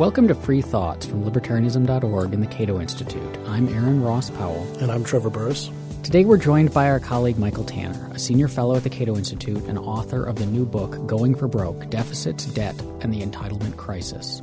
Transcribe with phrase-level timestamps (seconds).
[0.00, 3.36] Welcome to Free Thoughts from Libertarianism.org and the Cato Institute.
[3.46, 4.66] I'm Aaron Ross Powell.
[4.80, 5.70] And I'm Trevor Burrus.
[6.02, 9.62] Today we're joined by our colleague Michael Tanner, a senior fellow at the Cato Institute
[9.64, 14.40] and author of the new book, Going for Broke Deficits, Debt, and the Entitlement Crisis.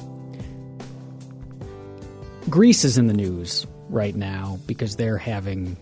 [2.51, 5.75] Greece is in the news right now because they're having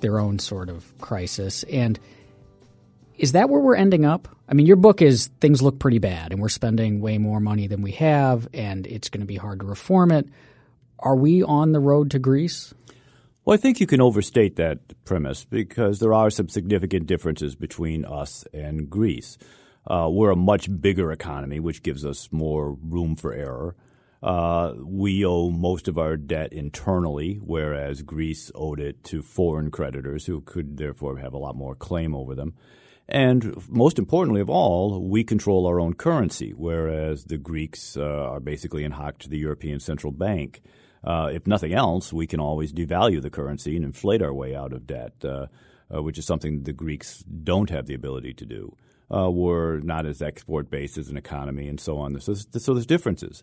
[0.00, 1.64] their own sort of crisis.
[1.64, 2.00] And
[3.18, 4.28] is that where we're ending up?
[4.48, 7.66] I mean, your book is things look pretty bad and we're spending way more money
[7.66, 10.28] than we have and it's going to be hard to reform it.
[11.00, 12.72] Are we on the road to Greece?
[13.44, 18.04] Well, I think you can overstate that premise because there are some significant differences between
[18.04, 19.38] us and Greece.
[19.86, 23.74] Uh, we're a much bigger economy, which gives us more room for error.
[24.22, 30.26] Uh, we owe most of our debt internally, whereas Greece owed it to foreign creditors
[30.26, 32.54] who could therefore have a lot more claim over them.
[33.08, 38.40] And most importantly of all, we control our own currency, whereas the Greeks uh, are
[38.40, 40.60] basically in hock to the European Central Bank.
[41.02, 44.72] Uh, if nothing else, we can always devalue the currency and inflate our way out
[44.72, 45.46] of debt, uh,
[45.94, 48.76] uh which is something the Greeks don't have the ability to do.
[49.10, 52.20] Uh, we're not as export based as an economy and so on.
[52.20, 53.42] So, so there's differences.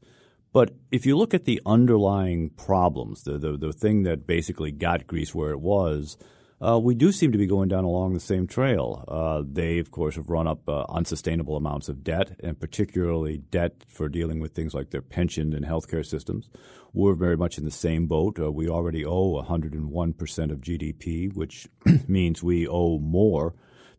[0.53, 5.07] But if you look at the underlying problems, the, the, the thing that basically got
[5.07, 6.17] Greece where it was–
[6.65, 9.03] uh, we do seem to be going down along the same trail.
[9.07, 13.83] Uh, they, of course, have run up uh, unsustainable amounts of debt, and particularly debt
[13.87, 16.49] for dealing with things like their pension and healthcare systems.
[16.91, 18.39] We're very much in the same boat.
[18.39, 21.67] Uh, we already owe 101% of GDP, which
[22.07, 23.53] means we owe more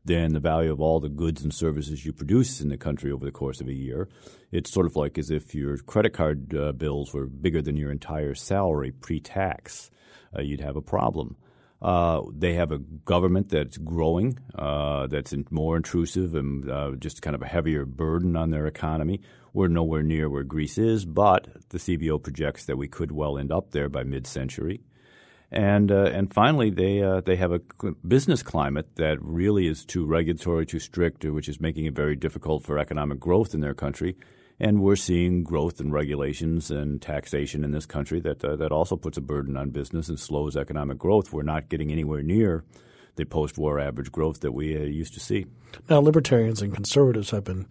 [0.04, 3.24] than the value of all the goods and services you produce in the country over
[3.24, 4.08] the course of a year.
[4.50, 7.90] It's sort of like as if your credit card uh, bills were bigger than your
[7.90, 9.90] entire salary pre tax.
[10.36, 11.36] Uh, you'd have a problem.
[11.82, 17.36] Uh, they have a government that's growing, uh, that's more intrusive and uh, just kind
[17.36, 19.20] of a heavier burden on their economy.
[19.52, 23.52] We're nowhere near where Greece is, but the CBO projects that we could well end
[23.52, 24.80] up there by mid-century.
[25.50, 27.60] And uh, and finally, they uh, they have a
[28.06, 32.64] business climate that really is too regulatory, too strict, which is making it very difficult
[32.64, 34.16] for economic growth in their country.
[34.58, 38.96] And we're seeing growth in regulations and taxation in this country that uh, that also
[38.96, 41.32] puts a burden on business and slows economic growth.
[41.32, 42.64] We're not getting anywhere near
[43.16, 45.46] the post-war average growth that we uh, used to see.
[45.88, 47.66] Now, libertarians and conservatives have been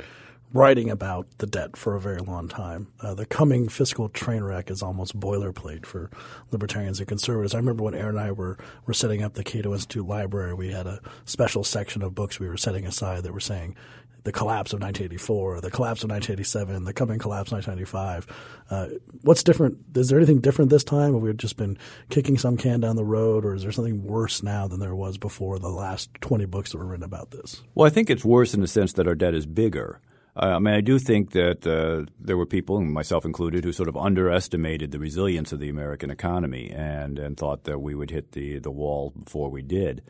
[0.54, 2.88] writing about the debt for a very long time.
[3.02, 6.10] Uh, the coming fiscal train wreck is almost boilerplate for
[6.52, 7.54] libertarians and conservatives.
[7.54, 10.72] I remember when Aaron and I were, were setting up the Cato Institute Library, we
[10.72, 13.76] had a special section of books we were setting aside that were saying,
[14.26, 18.28] the collapse of 1984, the collapse of 1987, the coming collapse of 1995.
[18.72, 18.88] Uh,
[19.22, 19.78] what's different?
[19.96, 21.14] Is there anything different this time?
[21.14, 21.78] Have we just been
[22.10, 25.20] kicking some can down the road, or is there something worse now than there was
[25.20, 27.62] before the last 20 books that were written about this?
[27.76, 30.02] Well, I think it's worse in the sense that our debt is bigger.
[30.36, 33.88] Uh, I mean, I do think that uh, there were people, myself included, who sort
[33.88, 38.32] of underestimated the resilience of the American economy and, and thought that we would hit
[38.32, 40.02] the, the wall before we did.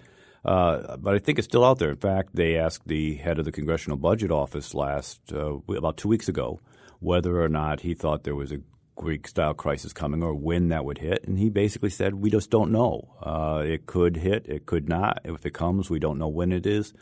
[0.45, 1.89] Uh, but I think it's still out there.
[1.89, 6.07] In fact, they asked the head of the Congressional Budget Office last uh, about two
[6.07, 6.59] weeks ago
[6.99, 8.61] whether or not he thought there was a
[8.95, 11.25] Greek style crisis coming or when that would hit.
[11.25, 13.09] And he basically said, We just don't know.
[13.21, 15.19] Uh, it could hit, it could not.
[15.23, 16.93] If it comes, we don't know when it is.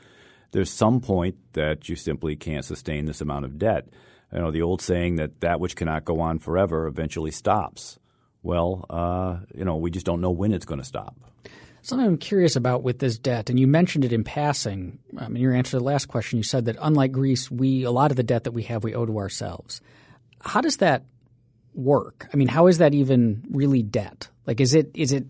[0.51, 3.87] There's some point that you simply can't sustain this amount of debt.
[4.31, 7.99] You know, the old saying that that which cannot go on forever eventually stops.
[8.41, 11.15] Well, uh, you know, we just don't know when it's going to stop.
[11.83, 14.99] Something I'm curious about with this debt, and you mentioned it in passing.
[15.17, 17.91] Um, in your answer to the last question, you said that unlike Greece, we a
[17.91, 19.81] lot of the debt that we have we owe to ourselves.
[20.39, 21.03] How does that
[21.73, 22.29] work?
[22.33, 24.29] I mean, how is that even really debt?
[24.47, 25.25] Like, is it is it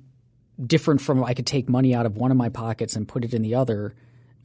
[0.64, 3.34] different from I could take money out of one of my pockets and put it
[3.34, 3.96] in the other?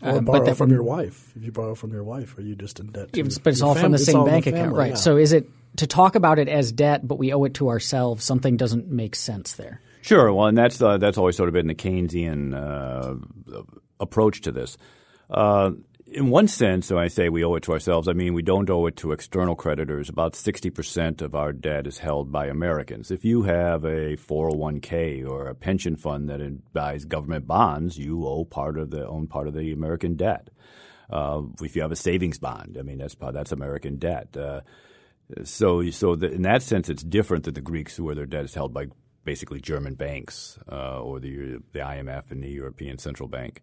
[0.01, 1.31] Or um, borrow but from your wife.
[1.37, 3.13] If you borrow from your wife, are you just in debt?
[3.13, 3.83] To but it's all family?
[3.83, 4.91] from the same bank the account, right?
[4.91, 4.95] Yeah.
[4.95, 5.47] So is it
[5.77, 8.25] to talk about it as debt, but we owe it to ourselves?
[8.25, 9.83] Something doesn't make sense there.
[10.03, 10.33] Sure.
[10.33, 13.63] Well, and that's uh, that's always sort of been the Keynesian uh,
[14.01, 14.77] approach to this.
[15.31, 15.73] Uh,
[16.11, 18.71] in one sense, when I say we owe it to ourselves, I mean we don't
[18.71, 20.09] owe it to external creditors.
[20.09, 23.11] About 60% of our debt is held by Americans.
[23.11, 28.45] If you have a 401k or a pension fund that buys government bonds, you owe
[28.45, 30.49] part of the own part of the American debt.
[31.11, 34.35] Uh, if you have a savings bond, I mean that's that's American debt.
[34.37, 34.63] Uh,
[35.45, 38.55] so, so the, in that sense, it's different than the Greeks, where their debt is
[38.55, 38.87] held by
[39.29, 43.61] basically German banks uh, or the the IMF and the European Central Bank.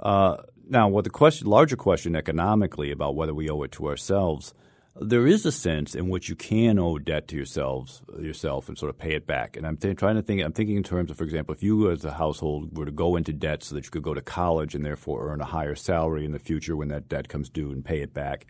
[0.00, 4.54] Uh, now, what the question, larger question economically about whether we owe it to ourselves,
[5.00, 8.90] there is a sense in which you can owe debt to yourselves yourself and sort
[8.90, 9.56] of pay it back.
[9.56, 10.42] And I'm th- trying to think.
[10.42, 13.14] I'm thinking in terms of, for example, if you as a household were to go
[13.14, 16.24] into debt so that you could go to college and therefore earn a higher salary
[16.24, 18.46] in the future when that debt comes due and pay it back,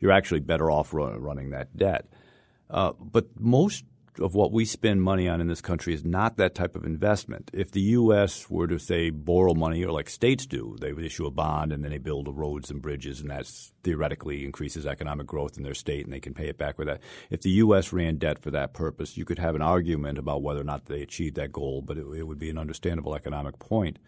[0.00, 2.08] you're actually better off run, running that debt.
[2.68, 3.84] Uh, but most
[4.18, 7.50] of what we spend money on in this country is not that type of investment.
[7.52, 8.48] If the U.S.
[8.48, 11.82] were to say borrow money, or like states do, they would issue a bond and
[11.82, 13.46] then they build roads and bridges, and that
[13.82, 17.00] theoretically increases economic growth in their state, and they can pay it back with that.
[17.30, 17.92] If the U.S.
[17.92, 21.02] ran debt for that purpose, you could have an argument about whether or not they
[21.02, 23.98] achieved that goal, but it, it would be an understandable economic point.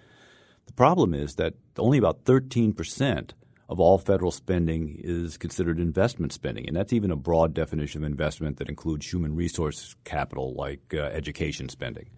[0.66, 3.34] The problem is that only about 13 percent
[3.68, 6.66] of all federal spending is considered investment spending.
[6.66, 10.98] And that's even a broad definition of investment that includes human resource capital like uh,
[10.98, 12.08] education spending.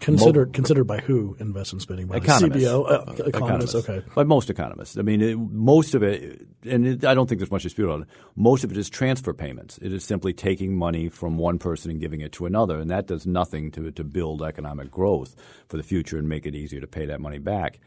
[0.00, 2.06] Considered Mo- considered by who investment spending?
[2.06, 2.64] By economists.
[2.64, 2.84] CBO?
[2.84, 4.02] Uh, economists, economists, okay.
[4.14, 4.98] By most economists.
[4.98, 8.02] I mean, it, most of it, and it, I don't think there's much dispute on
[8.02, 9.78] it, most of it is transfer payments.
[9.80, 13.06] It is simply taking money from one person and giving it to another, and that
[13.06, 15.34] does nothing to, to build economic growth
[15.68, 17.80] for the future and make it easier to pay that money back.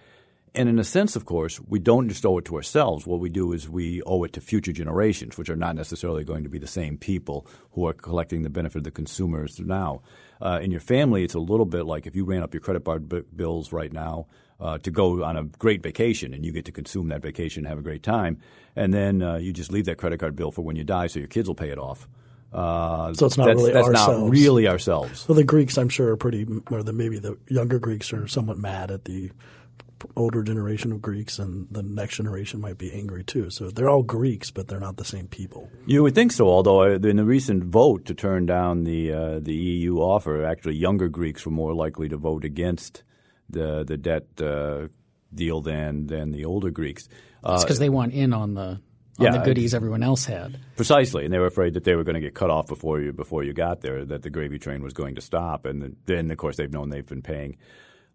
[0.55, 3.05] And in a sense, of course, we don't just owe it to ourselves.
[3.05, 6.43] What we do is we owe it to future generations, which are not necessarily going
[6.43, 10.01] to be the same people who are collecting the benefit of the consumers now.
[10.41, 12.83] Uh, in your family, it's a little bit like if you ran up your credit
[12.83, 14.25] card b- bills right now
[14.59, 17.67] uh, to go on a great vacation and you get to consume that vacation and
[17.67, 18.37] have a great time,
[18.75, 21.19] and then uh, you just leave that credit card bill for when you die so
[21.19, 22.07] your kids will pay it off.
[22.51, 24.21] Uh, so it's not that's, really that's ourselves.
[24.21, 25.27] not really ourselves.
[25.27, 28.57] Well, the Greeks, I'm sure, are pretty, or the, maybe the younger Greeks are somewhat
[28.57, 29.31] mad at the
[30.15, 33.49] older generation of Greeks, and the next generation might be angry too.
[33.49, 35.69] So they're all Greeks, but they're not the same people.
[35.85, 39.39] You would think so, although uh, in the recent vote to turn down the uh,
[39.39, 43.03] the EU offer, actually younger Greeks were more likely to vote against
[43.49, 44.87] the the debt uh,
[45.33, 47.07] deal than than the older Greeks.
[47.43, 48.81] That's because uh, they want in on the
[49.19, 50.57] on yeah, the goodies everyone else had.
[50.75, 53.11] Precisely, and they were afraid that they were going to get cut off before you
[53.11, 56.37] before you got there, that the gravy train was going to stop, and then of
[56.37, 57.57] course they've known they've been paying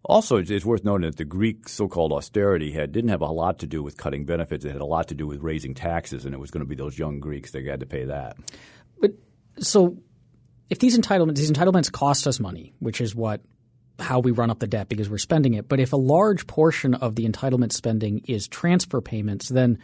[0.05, 3.67] also, it's worth noting that the Greek so-called austerity had didn't have a lot to
[3.67, 4.63] do with cutting benefits.
[4.63, 6.75] It had a lot to do with raising taxes, and it was going to be
[6.75, 8.37] those young Greeks that had to pay that.
[8.99, 9.11] But
[9.57, 9.97] so,
[10.69, 13.41] if these entitlements these entitlements cost us money, which is what
[13.99, 15.67] how we run up the debt because we're spending it.
[15.69, 19.79] But if a large portion of the entitlement spending is transfer payments, then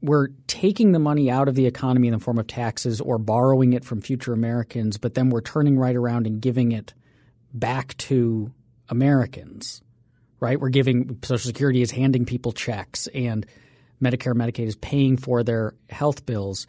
[0.00, 3.72] we're taking the money out of the economy in the form of taxes or borrowing
[3.72, 6.94] it from future Americans, but then we're turning right around and giving it
[7.52, 8.52] back to
[8.88, 9.82] Americans,
[10.40, 10.60] right?
[10.60, 13.46] We're giving Social Security is handing people checks and
[14.02, 16.66] Medicare Medicaid is paying for their health bills.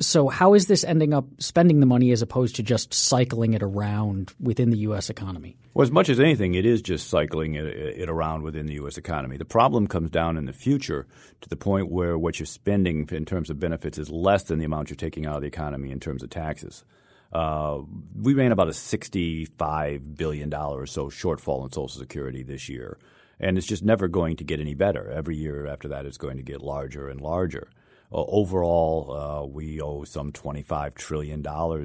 [0.00, 3.62] So how is this ending up spending the money as opposed to just cycling it
[3.62, 5.10] around within the U.S.
[5.10, 5.56] economy?
[5.74, 8.98] Well, as much as anything, it is just cycling it, it, around within the U.S.
[8.98, 9.36] economy.
[9.36, 11.06] The problem comes down in the future
[11.40, 14.64] to the point where what you're spending in terms of benefits is less than the
[14.64, 16.84] amount you're taking out of the economy in terms of taxes.
[17.32, 17.80] Uh,
[18.14, 22.98] we ran about a $65 billion or so shortfall in Social Security this year.
[23.40, 25.10] And it's just never going to get any better.
[25.10, 27.70] Every year after that, it's going to get larger and larger.
[28.12, 31.44] Uh, overall, uh, we owe some $25 trillion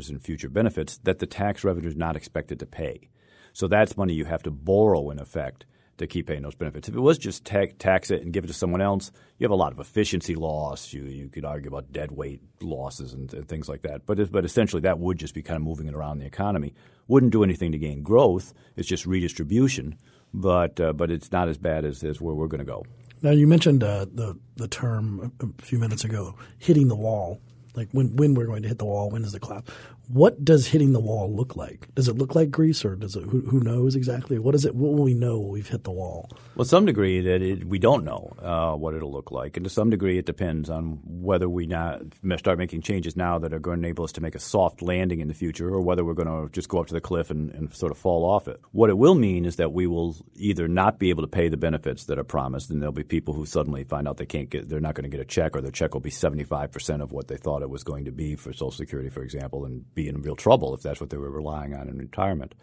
[0.09, 3.09] in future benefits that the tax revenue is not expected to pay.
[3.53, 5.65] So that's money you have to borrow, in effect,
[5.97, 6.87] to keep paying those benefits.
[6.87, 9.51] If it was just ta- tax it and give it to someone else, you have
[9.51, 10.93] a lot of efficiency loss.
[10.93, 14.05] You you could argue about dead weight losses and, and things like that.
[14.05, 16.73] But but essentially that would just be kind of moving it around the economy.
[17.07, 18.53] Wouldn't do anything to gain growth.
[18.75, 19.97] It's just redistribution.
[20.33, 22.85] But uh, but it's not as bad as, as where we're going to go.
[23.21, 27.41] Now you mentioned uh, the the term a few minutes ago, hitting the wall
[27.77, 29.71] like when when we're going to hit the wall, when is the collapse?
[30.09, 31.93] What does hitting the wall look like?
[31.93, 33.23] Does it look like Greece, or does it?
[33.23, 34.39] Who, who knows exactly?
[34.39, 34.73] What is it?
[34.73, 36.31] What will we know when we've hit the wall?
[36.55, 39.69] Well, some degree that it, we don't know uh, what it'll look like, and to
[39.69, 43.85] some degree it depends on whether we start making changes now that are going to
[43.85, 46.49] enable us to make a soft landing in the future, or whether we're going to
[46.53, 48.61] just go up to the cliff and, and sort of fall off it.
[48.71, 51.57] What it will mean is that we will either not be able to pay the
[51.57, 54.69] benefits that are promised, and there'll be people who suddenly find out they can't get,
[54.69, 57.01] they're not going to get a check, or their check will be seventy five percent
[57.01, 59.83] of what they thought it was going to be for Social Security, for example, and
[59.97, 62.55] be in real trouble if that's what they were relying on in retirement.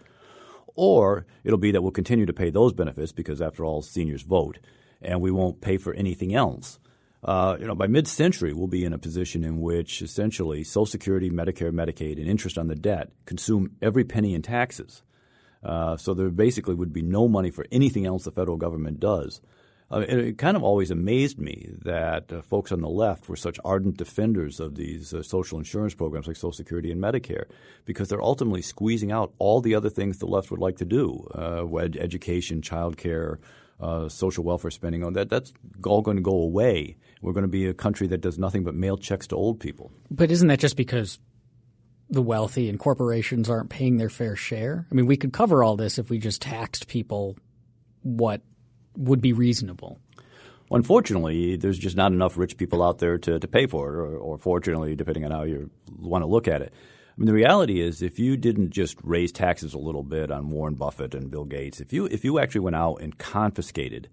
[0.75, 4.59] Or it'll be that we'll continue to pay those benefits because, after all, seniors vote,
[5.03, 6.79] and we won't pay for anything else.
[7.23, 11.31] Uh, you know, by mid-century, we'll be in a position in which essentially Social Security,
[11.31, 15.03] Medicare, Medicaid, and interest on the debt consume every penny in taxes.
[15.62, 19.41] Uh, so there basically would be no money for anything else the federal government does.
[19.95, 23.61] Uh, it kind of always amazed me that uh, folks on the left were such
[23.65, 27.45] ardent defenders of these uh, social insurance programs like Social Security and Medicare
[27.85, 31.25] because they're ultimately squeezing out all the other things the left would like to do
[31.35, 33.39] uh, education, child care,
[33.79, 35.05] uh, social welfare spending.
[35.05, 35.53] on That, that's
[35.87, 36.97] all going to go away.
[37.23, 39.93] We're going to be a country that does nothing but mail checks to old people.
[40.11, 41.21] But isn't that just because
[42.11, 44.89] the wealthy and corporations aren't paying their fair share?
[44.91, 47.37] I mean, we could cover all this if we just taxed people
[48.03, 48.43] what
[48.97, 49.99] would be reasonable.
[50.71, 54.17] Unfortunately, there's just not enough rich people out there to, to pay for it, or,
[54.17, 56.73] or fortunately, depending on how you want to look at it.
[56.73, 60.51] I mean, the reality is, if you didn't just raise taxes a little bit on
[60.51, 64.09] Warren Buffett and Bill Gates, if you if you actually went out and confiscated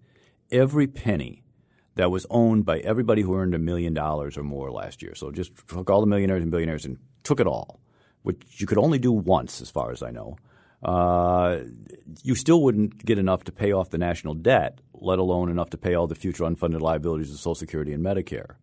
[0.52, 1.42] every penny
[1.96, 5.32] that was owned by everybody who earned a million dollars or more last year, so
[5.32, 7.80] just took all the millionaires and billionaires and took it all,
[8.22, 10.38] which you could only do once, as far as I know,
[10.84, 11.60] uh,
[12.24, 15.78] you still wouldn't get enough to pay off the national debt, let alone enough to
[15.78, 18.56] pay all the future unfunded liabilities of Social Security and Medicare.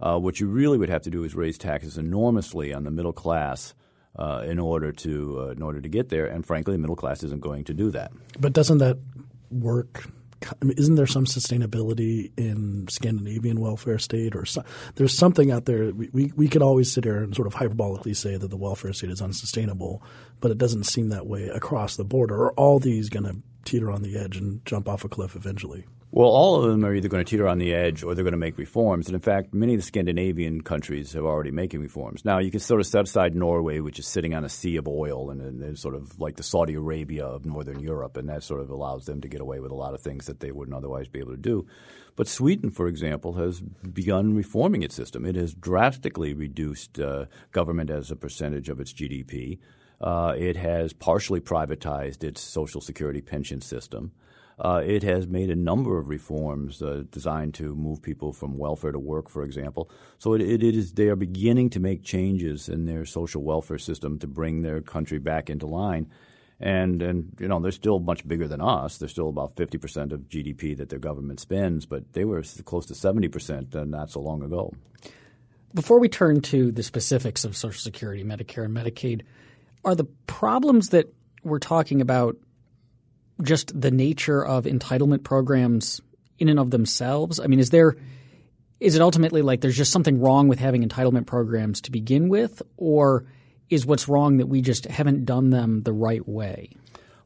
[0.00, 3.12] Uh, what you really would have to do is raise taxes enormously on the middle
[3.12, 3.74] class
[4.16, 6.26] uh, in order to uh, in order to get there.
[6.26, 8.12] And frankly, the middle class isn't going to do that.
[8.38, 8.98] But doesn't that
[9.50, 10.06] work?
[10.42, 14.62] I mean, isn't there some sustainability in Scandinavian welfare state, or so,
[14.94, 15.92] there's something out there?
[15.92, 18.92] We, we we could always sit here and sort of hyperbolically say that the welfare
[18.92, 20.02] state is unsustainable,
[20.40, 22.36] but it doesn't seem that way across the border.
[22.36, 25.84] Are all these going to teeter on the edge and jump off a cliff eventually?
[26.10, 28.32] Well, all of them are either going to teeter on the edge or they're going
[28.32, 29.08] to make reforms.
[29.08, 32.24] And in fact, many of the Scandinavian countries have already making reforms.
[32.24, 34.88] Now, you can sort of set aside Norway, which is sitting on a sea of
[34.88, 38.62] oil and, and sort of like the Saudi Arabia of Northern Europe, and that sort
[38.62, 41.08] of allows them to get away with a lot of things that they wouldn't otherwise
[41.08, 41.66] be able to do.
[42.16, 45.26] But Sweden, for example, has begun reforming its system.
[45.26, 49.58] It has drastically reduced uh, government as a percentage of its GDP.
[50.00, 54.12] Uh, it has partially privatized its social security pension system.
[54.60, 58.90] Uh, it has made a number of reforms uh, designed to move people from welfare
[58.90, 59.88] to work, for example.
[60.18, 64.18] So it, it is they are beginning to make changes in their social welfare system
[64.18, 66.10] to bring their country back into line.
[66.60, 68.98] And and you know they're still much bigger than us.
[68.98, 72.84] They're still about fifty percent of GDP that their government spends, but they were close
[72.86, 74.74] to seventy percent uh, not so long ago.
[75.72, 79.22] Before we turn to the specifics of Social Security, Medicare, and Medicaid,
[79.84, 82.36] are the problems that we're talking about
[83.42, 86.00] just the nature of entitlement programs
[86.38, 87.40] in and of themselves?
[87.40, 87.96] I mean, is there
[88.80, 92.62] is it ultimately like there's just something wrong with having entitlement programs to begin with,
[92.76, 93.26] or
[93.70, 96.70] is what's wrong that we just haven't done them the right way?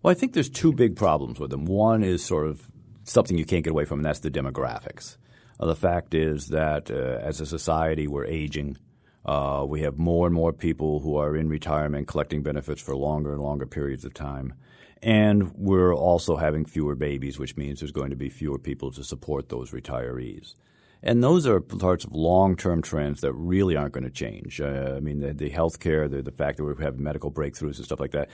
[0.03, 1.67] Well, I think there's two big problems with them.
[1.67, 2.63] One is sort of
[3.05, 5.17] something you can't get away from, and that's the demographics.
[5.61, 8.77] Uh, the fact is that uh, as a society, we're aging.
[9.25, 13.33] Uh, we have more and more people who are in retirement collecting benefits for longer
[13.33, 14.55] and longer periods of time.
[15.03, 19.03] And we're also having fewer babies, which means there's going to be fewer people to
[19.03, 20.55] support those retirees.
[21.03, 24.61] And those are parts of long-term trends that really aren't going to change.
[24.61, 27.85] Uh, I mean, the, the healthcare, the, the fact that we have medical breakthroughs and
[27.85, 28.29] stuff like that.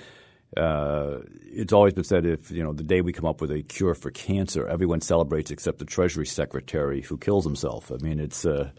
[0.57, 3.63] Uh, it's always been said if you know the day we come up with a
[3.63, 7.93] cure for cancer, everyone celebrates except the Treasury Secretary who kills himself.
[7.93, 8.71] I mean, it's uh,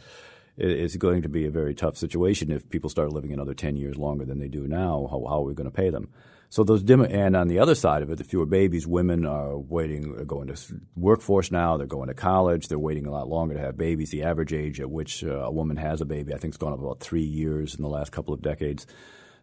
[0.58, 3.98] it's going to be a very tough situation if people start living another ten years
[3.98, 5.08] longer than they do now.
[5.12, 6.10] How, how are we going to pay them?
[6.52, 9.56] So those dim- and on the other side of it, the fewer babies, women are
[9.56, 10.58] waiting, are going to
[10.96, 11.78] workforce now.
[11.78, 12.68] They're going to college.
[12.68, 14.10] They're waiting a lot longer to have babies.
[14.10, 16.74] The average age at which uh, a woman has a baby, I think, has gone
[16.74, 18.88] up about three years in the last couple of decades.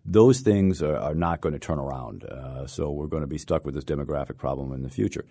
[0.04, 2.24] Those things are, are not going to turn around.
[2.24, 5.24] Uh, so we're going to be stuck with this demographic problem in the future.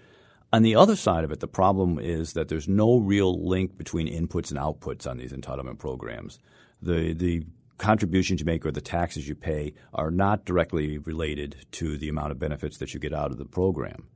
[0.53, 4.08] On the other side of it, the problem is that there's no real link between
[4.08, 6.39] inputs and outputs on these entitlement programs.
[6.82, 7.46] The the
[7.77, 12.32] contributions you make or the taxes you pay are not directly related to the amount
[12.32, 14.08] of benefits that you get out of the program.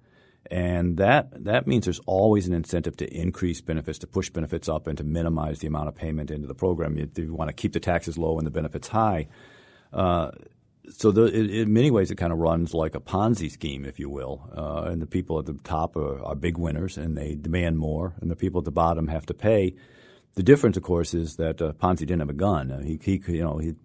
[0.49, 4.87] And that, that means there's always an incentive to increase benefits, to push benefits up,
[4.87, 6.97] and to minimize the amount of payment into the program.
[6.97, 9.27] You, you want to keep the taxes low and the benefits high.
[9.91, 10.31] Uh,
[10.89, 13.99] so the, it, in many ways, it kind of runs like a Ponzi scheme, if
[13.99, 14.49] you will.
[14.55, 18.15] Uh, and the people at the top are, are big winners, and they demand more,
[18.21, 19.75] and the people at the bottom have to pay.
[20.35, 22.71] The difference, of course, is that uh, Ponzi didn't have a gun.
[22.71, 23.75] Uh, he, he, you know, he,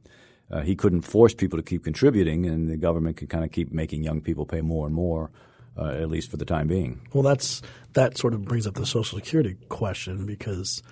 [0.50, 3.72] uh, he couldn't force people to keep contributing, and the government could kind of keep
[3.72, 5.30] making young people pay more and more,
[5.76, 7.00] uh, at least for the time being.
[7.12, 7.62] Well, that's
[7.94, 10.82] that sort of brings up the Social Security question because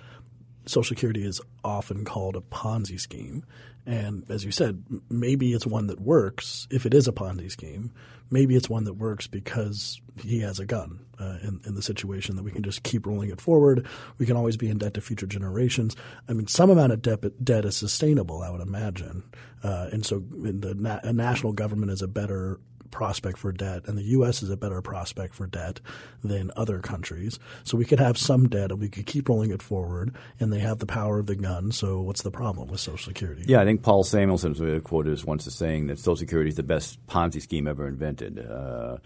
[0.65, 3.45] Social Security is often called a Ponzi scheme,
[3.85, 7.91] and as you said, maybe it's one that works if it is a Ponzi scheme.
[8.31, 12.35] Maybe it's one that works because he has a gun uh, in, in, the situation
[12.35, 13.85] that we can just keep rolling it forward.
[14.17, 15.95] We can always be in debt to future generations.
[16.27, 19.23] I mean, some amount of debt, debt is sustainable, I would imagine.
[19.63, 22.59] Uh, and so the na- a national government is a better
[22.91, 24.43] prospect for debt, and the U.S.
[24.43, 25.79] is a better prospect for debt
[26.23, 27.39] than other countries.
[27.63, 30.59] So we could have some debt, and we could keep rolling it forward, and they
[30.59, 31.71] have the power of the gun.
[31.71, 33.45] So what's the problem with Social Security?
[33.47, 36.63] Yeah, I think Paul Samuelson was quoted once as saying that Social Security is the
[36.63, 38.97] best Ponzi scheme ever invented uh,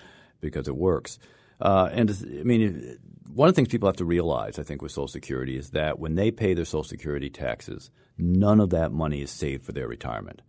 [0.42, 1.18] because it works.
[1.60, 2.98] Uh, and I mean,
[3.34, 6.00] one of the things people have to realize, I think, with Social Security is that
[6.00, 9.88] when they pay their Social Security taxes, none of that money is saved for their
[9.88, 10.42] retirement.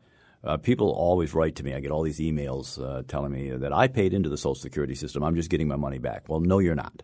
[0.44, 1.74] Uh, people always write to me.
[1.74, 4.94] I get all these emails uh, telling me that I paid into the Social Security
[4.94, 5.22] system.
[5.22, 6.28] I'm just getting my money back.
[6.28, 7.02] Well, no, you're not.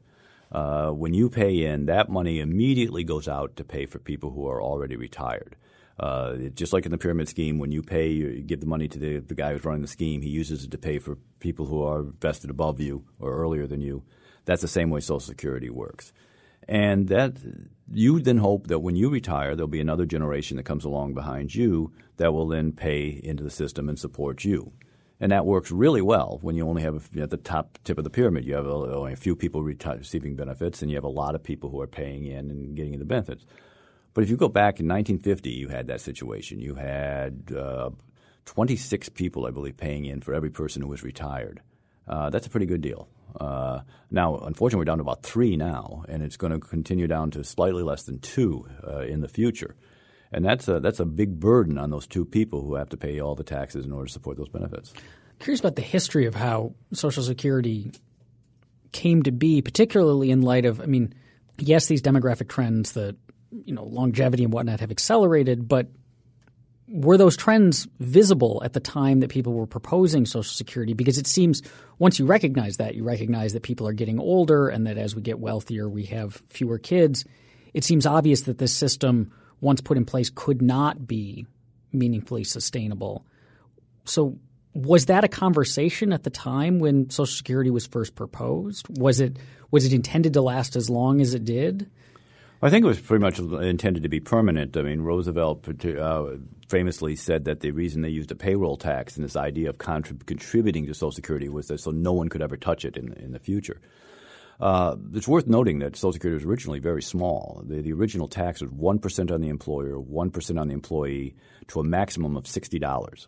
[0.53, 4.47] Uh, when you pay in, that money immediately goes out to pay for people who
[4.49, 5.57] are already retired.
[5.99, 8.99] Uh, just like in the pyramid scheme, when you pay, you give the money to
[8.99, 11.83] the, the guy who's running the scheme, he uses it to pay for people who
[11.83, 14.03] are vested above you or earlier than you.
[14.45, 16.13] That's the same way Social Security works.
[16.69, 17.37] And that
[17.93, 21.55] you then hope that when you retire, there'll be another generation that comes along behind
[21.55, 24.73] you that will then pay into the system and support you.
[25.21, 27.99] And that works really well when you only have you know, at the top tip
[27.99, 28.45] of the pyramid.
[28.45, 31.43] You have only a few people reti- receiving benefits, and you have a lot of
[31.43, 33.47] people who are paying in and getting the benefits.
[34.15, 36.61] But if you go back in 1950, you had that situation.
[36.61, 37.91] You had uh,
[38.47, 41.61] 26 people, I believe, paying in for every person who was retired.
[42.07, 43.09] Uh, that's a pretty good deal.
[43.41, 43.81] Uh,
[44.11, 47.43] now, unfortunately, we're down to about three now, and it's going to continue down to
[47.43, 49.75] slightly less than two uh, in the future.
[50.31, 53.21] And that's a, that's a big burden on those two people who have to pay
[53.21, 54.93] all the taxes in order to support those benefits.
[55.41, 57.93] Curious about the history of how Social Security
[58.93, 61.13] came to be, particularly in light of, I mean,
[61.59, 63.17] yes, these demographic trends that
[63.65, 65.89] you know longevity and whatnot have accelerated, but
[66.89, 70.93] were those trends visible at the time that people were proposing Social Security?
[70.93, 71.63] Because it seems
[71.99, 75.23] once you recognize that, you recognize that people are getting older and that as we
[75.23, 77.25] get wealthier, we have fewer kids.
[77.73, 81.47] It seems obvious that this system, once put in place, could not be
[81.93, 83.25] meaningfully sustainable.
[84.05, 84.39] So,
[84.75, 88.87] was that a conversation at the time when Social Security was first proposed?
[88.99, 89.39] Was it
[89.71, 91.91] was it intended to last as long as it did?
[92.65, 94.75] I think it was pretty much intended to be permanent.
[94.75, 99.25] I mean, Roosevelt uh, famously said that the reason they used a payroll tax and
[99.25, 102.57] this idea of contrib- contributing to Social Security was that so no one could ever
[102.57, 103.83] touch it in, in the future.
[104.59, 107.63] Uh, it's worth noting that Social Security was originally very small.
[107.67, 111.35] The, the original tax was 1% on the employer, 1% on the employee,
[111.69, 113.27] to a maximum of $60.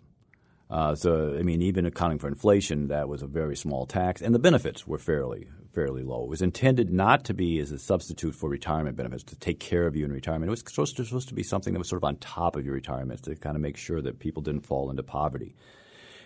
[0.70, 4.34] Uh, so, I mean, even accounting for inflation, that was a very small tax, and
[4.34, 6.24] the benefits were fairly fairly low.
[6.24, 9.86] It was intended not to be as a substitute for retirement benefits to take care
[9.86, 10.48] of you in retirement.
[10.48, 12.64] It was supposed to, supposed to be something that was sort of on top of
[12.64, 15.54] your retirement to kind of make sure that people didn't fall into poverty.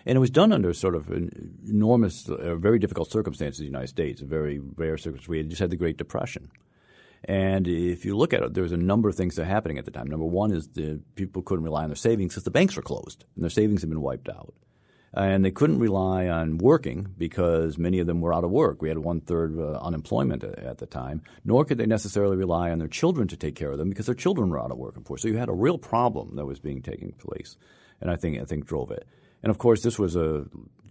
[0.05, 3.89] And it was done under sort of enormous, uh, very difficult circumstances in the United
[3.89, 5.27] States, a very rare circumstance.
[5.27, 6.49] We had just had the Great Depression.
[7.25, 9.79] And if you look at it, there was a number of things that were happening
[9.79, 10.07] at the time.
[10.07, 13.25] Number one is the people couldn't rely on their savings because the banks were closed
[13.35, 14.53] and their savings had been wiped out.
[15.13, 18.81] And they couldn't rely on working because many of them were out of work.
[18.81, 21.21] We had one third uh, unemployment at, at, the time.
[21.43, 24.15] Nor could they necessarily rely on their children to take care of them because their
[24.15, 25.21] children were out of work, course.
[25.23, 27.57] So you had a real problem that was being taking place,
[27.99, 29.05] and I think I think drove it.
[29.43, 30.45] And of course, this was a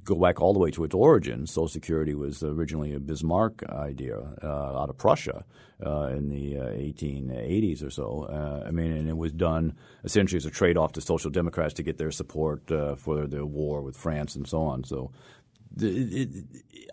[0.04, 1.46] go back all the way to its origin.
[1.46, 5.44] Social Security was originally a Bismarck idea uh, out of Prussia
[5.84, 8.26] uh, in the uh, 1880s or so.
[8.30, 11.82] Uh, I mean, and it was done essentially as a trade-off to Social Democrats to
[11.82, 14.84] get their support uh, for the war with France and so on.
[14.84, 15.10] So
[15.78, 16.28] it,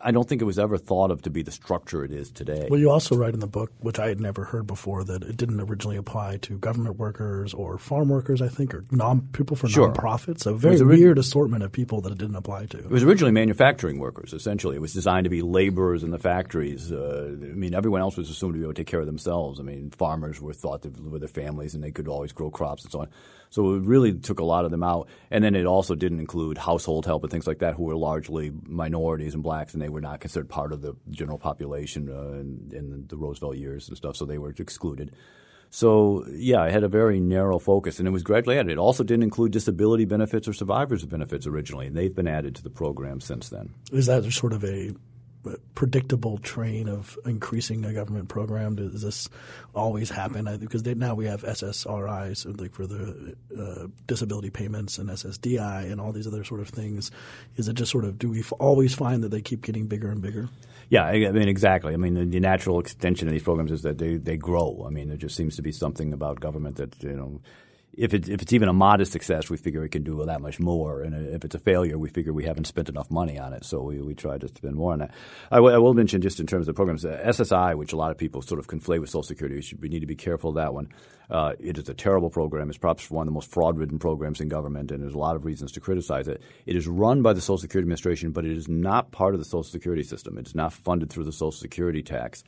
[0.01, 2.67] I don't think it was ever thought of to be the structure it is today.
[2.69, 5.37] Well, you also write in the book, which I had never heard before, that it
[5.37, 9.67] didn't originally apply to government workers or farm workers, I think, or non people for
[9.67, 9.91] sure.
[9.91, 10.45] nonprofits.
[10.45, 12.77] A very weird assortment of people that it didn't apply to.
[12.77, 14.33] It was originally manufacturing workers.
[14.33, 16.91] Essentially, it was designed to be laborers in the factories.
[16.91, 19.59] Uh, I mean, everyone else was assumed to be able to take care of themselves.
[19.59, 22.49] I mean, farmers were thought to live with their families and they could always grow
[22.49, 23.09] crops and so on.
[23.49, 25.09] So it really took a lot of them out.
[25.31, 28.51] And then it also didn't include household help and things like that, who were largely
[28.65, 32.69] minorities and blacks, and they were not considered part of the general population uh, in,
[32.73, 34.15] in the Roosevelt years and stuff.
[34.15, 35.11] So they were excluded.
[35.69, 38.71] So yeah, it had a very narrow focus, and it was gradually added.
[38.71, 42.63] It also didn't include disability benefits or survivors benefits originally, and they've been added to
[42.63, 43.73] the program since then.
[43.91, 44.93] Is that sort of a
[45.75, 48.75] predictable train of increasing a government program?
[48.75, 49.29] Does this
[49.73, 50.57] always happen?
[50.57, 56.01] Because they, now we have SSRIs like for the uh, disability payments and SSDI and
[56.01, 57.11] all these other sort of things.
[57.55, 60.09] Is it just sort of do we f- always find that they keep getting bigger
[60.09, 60.49] and bigger?
[60.89, 61.93] Yeah, I mean exactly.
[61.93, 64.85] I mean the, the natural extension of these programs is that they they grow.
[64.85, 67.41] I mean there just seems to be something about government that you know
[67.93, 70.59] if, it, if it's even a modest success, we figure we can do that much
[70.59, 71.01] more.
[71.01, 73.65] And if it's a failure, we figure we haven't spent enough money on it.
[73.65, 75.11] So we, we try to spend more on that.
[75.51, 78.11] I, w- I will mention just in terms of programs, uh, SSI, which a lot
[78.11, 80.51] of people sort of conflate with Social Security, we, should, we need to be careful
[80.51, 80.89] of that one.
[81.29, 82.69] Uh, it is a terrible program.
[82.69, 85.43] It's perhaps one of the most fraud-ridden programs in government, and there's a lot of
[85.43, 86.41] reasons to criticize it.
[86.65, 89.45] It is run by the Social Security Administration, but it is not part of the
[89.45, 90.37] Social Security system.
[90.37, 92.43] It is not funded through the Social Security tax.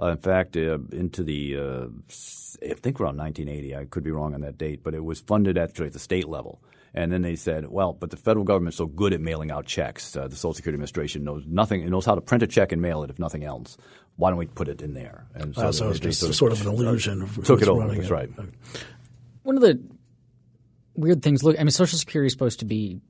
[0.00, 1.86] Uh, in fact, uh, into the uh,
[2.82, 3.76] think around 1980.
[3.76, 6.28] I could be wrong on that date, but it was funded actually at the state
[6.28, 6.60] level.
[6.94, 10.14] And then they said, well, but the federal government's so good at mailing out checks.
[10.14, 11.82] Uh, the Social Security Administration knows nothing.
[11.82, 13.78] It knows how to print a check and mail it, if nothing else.
[14.16, 15.26] Why don't we put it in there?
[15.34, 17.22] And so, uh, so it's just sort of, sort of an illusion.
[17.22, 17.88] Of took it over.
[17.94, 18.28] That's right.
[19.42, 19.82] One of the
[20.94, 21.42] weird things.
[21.42, 23.00] Look, I mean, Social Security is supposed to be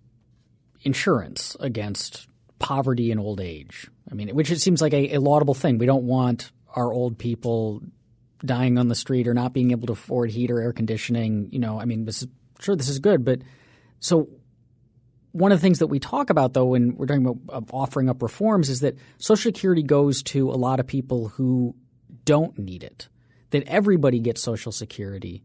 [0.83, 2.29] insurance against
[2.61, 3.89] poverty and old age.
[4.11, 5.79] I mean, which it seems like a, a laudable thing.
[5.79, 7.83] We don't want our old people
[8.45, 11.49] dying on the street or not being able to afford heat or air conditioning.
[11.51, 12.29] You know, I mean, this is
[12.61, 13.41] sure, this is good, but
[14.01, 14.29] so
[15.33, 18.23] one of the things that we talk about though when we're talking about offering up
[18.23, 21.75] reforms is that Social Security goes to a lot of people who
[22.25, 23.09] don't need it.
[23.51, 25.43] That everybody gets Social Security.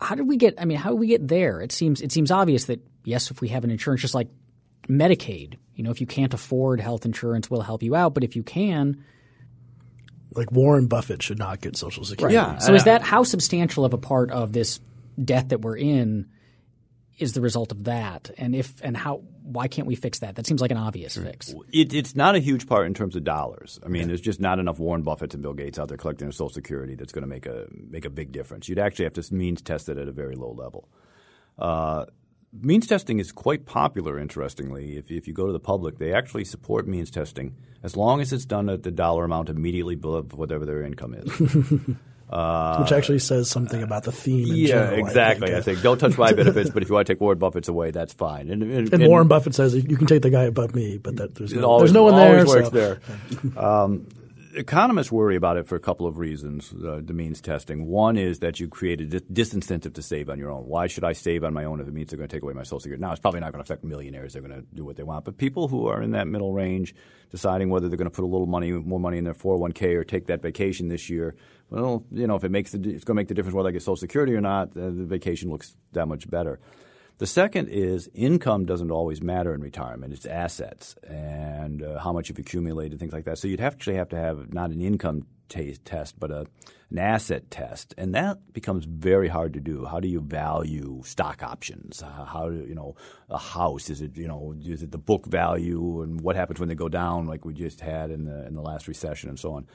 [0.00, 0.54] How did we get?
[0.60, 1.60] I mean, how did we get there?
[1.60, 4.28] It seems it seems obvious that yes, if we have an insurance, just like
[4.88, 8.14] Medicaid, you know, if you can't afford health insurance, we'll help you out.
[8.14, 9.04] But if you can,
[10.32, 12.36] like Warren Buffett should not get Social Security.
[12.36, 12.52] Right.
[12.52, 12.58] Yeah.
[12.58, 14.80] So is that how substantial of a part of this
[15.22, 16.28] debt that we're in
[17.18, 18.30] is the result of that?
[18.36, 20.34] And if and how why can't we fix that?
[20.34, 21.54] That seems like an obvious fix.
[21.72, 23.78] It, it's not a huge part in terms of dollars.
[23.84, 24.08] I mean, yeah.
[24.08, 26.96] there's just not enough Warren Buffett and Bill Gates out there collecting their Social Security
[26.96, 28.68] that's going to make a make a big difference.
[28.68, 30.88] You'd actually have to means test it at a very low level.
[31.58, 32.06] Uh,
[32.60, 34.18] means testing is quite popular.
[34.18, 38.20] Interestingly, if if you go to the public, they actually support means testing as long
[38.20, 41.96] as it's done at the dollar amount immediately below whatever their income is.
[42.28, 44.48] Uh, Which actually says something about the theme.
[44.48, 45.46] yeah, general, exactly.
[45.46, 45.58] I think.
[45.58, 45.82] I think.
[45.82, 48.50] don't touch my benefits, but if you want to take Warren Buffett's away, that's fine.
[48.50, 51.36] And, and, and, Warren Buffett says you can take the guy above me, but that,
[51.36, 52.44] there's, no, always, there's no one there.
[52.44, 52.70] Works so.
[52.70, 53.00] there.
[53.56, 54.08] Um,
[54.56, 56.72] economists worry about it for a couple of reasons.
[56.72, 57.86] Uh, the means testing.
[57.86, 60.64] One is that you create a disincentive to save on your own.
[60.64, 62.52] Why should I save on my own if it means they're going to take away
[62.52, 63.00] my social security?
[63.00, 64.32] Now, it's probably not going to affect millionaires.
[64.32, 65.24] They're going to do what they want.
[65.24, 66.94] But people who are in that middle range,
[67.30, 70.04] deciding whether they're going to put a little money, more money in their 401k or
[70.04, 71.36] take that vacation this year.
[71.70, 73.72] Well, you know, if it makes the, it's going to make the difference whether I
[73.72, 74.76] get Social Security or not.
[74.76, 76.60] Uh, the vacation looks that much better.
[77.18, 80.12] The second is income doesn't always matter in retirement.
[80.12, 83.38] It's assets and uh, how much you've accumulated, things like that.
[83.38, 86.46] So you'd actually have to have not an income t- test, but a,
[86.90, 89.86] an asset test, and that becomes very hard to do.
[89.86, 92.02] How do you value stock options?
[92.02, 92.96] How do you know
[93.30, 93.88] a house?
[93.88, 96.88] Is it you know is it the book value, and what happens when they go
[96.88, 99.66] down, like we just had in the in the last recession, and so on.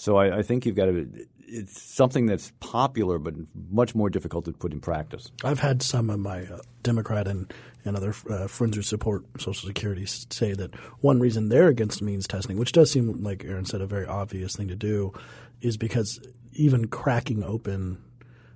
[0.00, 1.06] So I, I, think you've got to.
[1.46, 3.34] It's something that's popular, but
[3.70, 5.30] much more difficult to put in practice.
[5.44, 7.52] I've had some of my uh, Democrat and,
[7.84, 12.26] and other uh, friends who support Social Security say that one reason they're against means
[12.26, 15.12] testing, which does seem like Aaron said a very obvious thing to do,
[15.60, 16.18] is because
[16.54, 18.02] even cracking open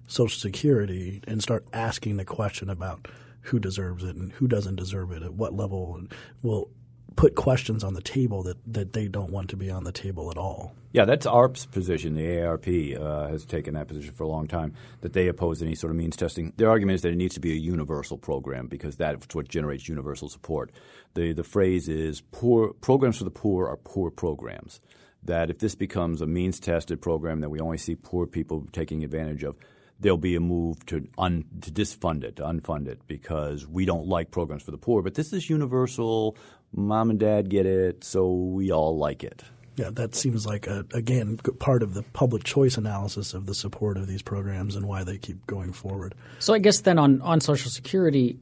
[0.07, 3.07] Social Security and start asking the question about
[3.43, 6.01] who deserves it and who doesn't deserve it at what level
[6.41, 6.71] will
[7.17, 10.31] put questions on the table that, that they don't want to be on the table
[10.31, 10.75] at all.
[10.93, 12.15] Yeah, that's AARP's position.
[12.15, 15.75] The AARP uh, has taken that position for a long time that they oppose any
[15.75, 16.53] sort of means testing.
[16.57, 19.89] Their argument is that it needs to be a universal program because that's what generates
[19.89, 20.71] universal support.
[21.15, 24.81] The the phrase is poor programs for the poor are poor programs.
[25.25, 29.03] That if this becomes a means tested program that we only see poor people taking
[29.03, 29.57] advantage of,
[29.99, 34.07] there'll be a move to un, to disfund it, to unfund it, because we don't
[34.07, 35.03] like programs for the poor.
[35.03, 36.37] But this is universal
[36.77, 39.43] mom and dad get it, so we all like it.
[39.77, 43.97] Yeah, that seems like a, again part of the public choice analysis of the support
[43.97, 46.15] of these programs and why they keep going forward.
[46.39, 48.39] So I guess then on on Social Security,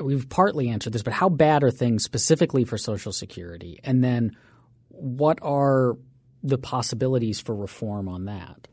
[0.00, 4.36] we've partly answered this, but how bad are things specifically for Social Security, and then
[4.88, 5.96] what are
[6.42, 8.68] the possibilities for reform on that?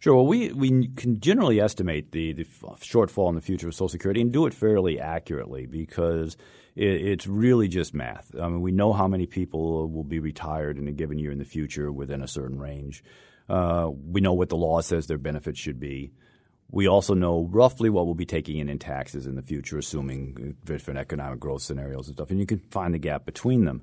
[0.00, 0.14] Sure.
[0.14, 4.22] Well, we, we can generally estimate the, the shortfall in the future of Social Security
[4.22, 6.38] and do it fairly accurately because
[6.76, 8.30] it, it's really just math.
[8.40, 11.38] I mean, we know how many people will be retired in a given year in
[11.38, 13.02] the future within a certain range.
[13.48, 16.12] Uh, we know what the law says their benefits should be.
[16.70, 20.56] We also know roughly what we'll be taking in in taxes in the future, assuming
[20.64, 22.30] different economic growth scenarios and stuff.
[22.30, 23.82] And you can find the gap between them.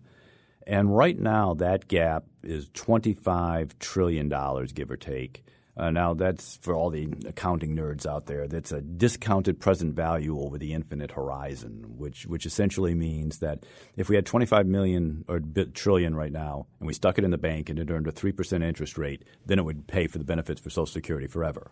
[0.65, 4.29] And right now, that gap is $25 trillion,
[4.73, 5.43] give or take.
[5.77, 8.47] Uh, now, that's for all the accounting nerds out there.
[8.47, 13.63] That's a discounted present value over the infinite horizon, which which essentially means that
[13.95, 15.39] if we had 25 million or
[15.73, 18.31] trillion right now, and we stuck it in the bank and it earned a three
[18.31, 21.69] percent interest rate, then it would pay for the benefits for Social Security forever.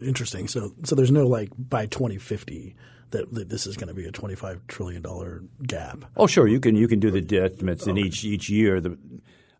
[0.00, 0.48] Interesting.
[0.48, 2.74] So, so there's no like by 2050
[3.10, 6.04] that, that this is going to be a 25 trillion dollar gap.
[6.16, 6.48] Oh, sure.
[6.48, 8.80] You can you can do the estimates in each each year.
[8.80, 8.98] The,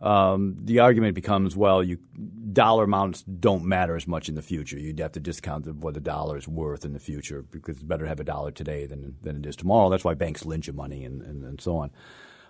[0.02, 1.98] um, the argument becomes, well, you,
[2.52, 4.78] dollar amounts don't matter as much in the future.
[4.78, 8.04] You'd have to discount what the dollar is worth in the future because it's better
[8.04, 9.88] to have a dollar today than, than it is tomorrow.
[9.88, 11.90] That's why banks lend you money and, and, and so on.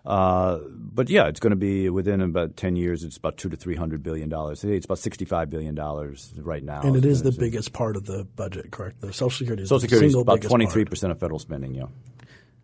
[0.04, 3.04] Uh, but yeah, it's going to be within about ten years.
[3.04, 4.64] It's about two to three hundred billion dollars.
[4.64, 6.80] It's about sixty-five billion dollars right now.
[6.80, 9.00] And it is the biggest part of the budget, correct?
[9.00, 11.72] The Social Security is Social Security is about twenty-three percent of federal spending.
[11.74, 11.86] Yeah.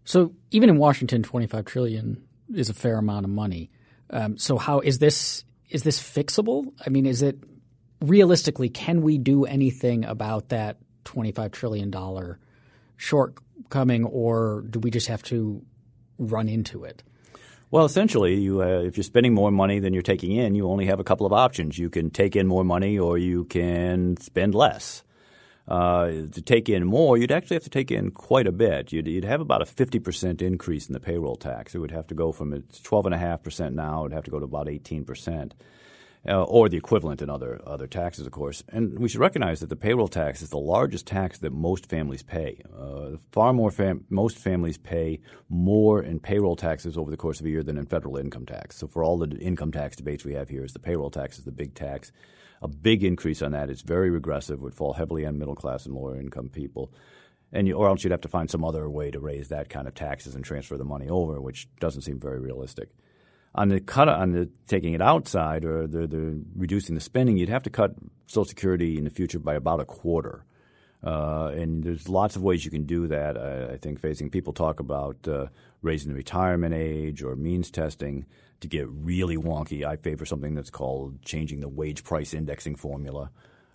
[0.02, 3.70] So even in Washington, twenty-five trillion is a fair amount of money.
[4.10, 6.72] Um, so how is this is this fixable?
[6.84, 7.38] I mean, is it
[8.00, 12.38] realistically can we do anything about that twenty five trillion dollar
[12.96, 15.62] shortcoming, or do we just have to
[16.18, 17.02] run into it?
[17.70, 20.86] Well, essentially, you, uh, if you're spending more money than you're taking in, you only
[20.86, 21.78] have a couple of options.
[21.78, 25.02] You can take in more money, or you can spend less.
[25.68, 28.90] Uh, to take in more, you'd actually have to take in quite a bit.
[28.90, 31.74] You'd, you'd have about a 50% increase in the payroll tax.
[31.74, 34.46] It would have to go from it's 12.5% now, it would have to go to
[34.46, 35.52] about 18%.
[36.28, 38.64] Uh, or the equivalent in other other taxes, of course.
[38.68, 42.24] And we should recognize that the payroll tax is the largest tax that most families
[42.24, 42.60] pay.
[42.76, 47.46] Uh, far more fam- most families pay more in payroll taxes over the course of
[47.46, 48.76] a year than in federal income tax.
[48.76, 51.44] So for all the income tax debates we have here, is the payroll tax is
[51.44, 52.10] the big tax
[52.62, 53.70] a big increase on that.
[53.70, 56.92] It's very regressive, would fall heavily on middle class and lower income people.
[57.52, 59.88] And you, or else you'd have to find some other way to raise that kind
[59.88, 62.90] of taxes and transfer the money over, which doesn't seem very realistic.
[63.54, 67.48] On the cut on the taking it outside or the, the reducing the spending, you'd
[67.48, 67.94] have to cut
[68.26, 70.44] Social Security in the future by about a quarter.
[71.02, 73.38] Uh, and there's lots of ways you can do that.
[73.38, 75.46] I, I think facing people talk about uh,
[75.80, 78.26] raising the retirement age or means testing
[78.60, 83.30] to get really wonky, I favor something that's called changing the wage price indexing formula.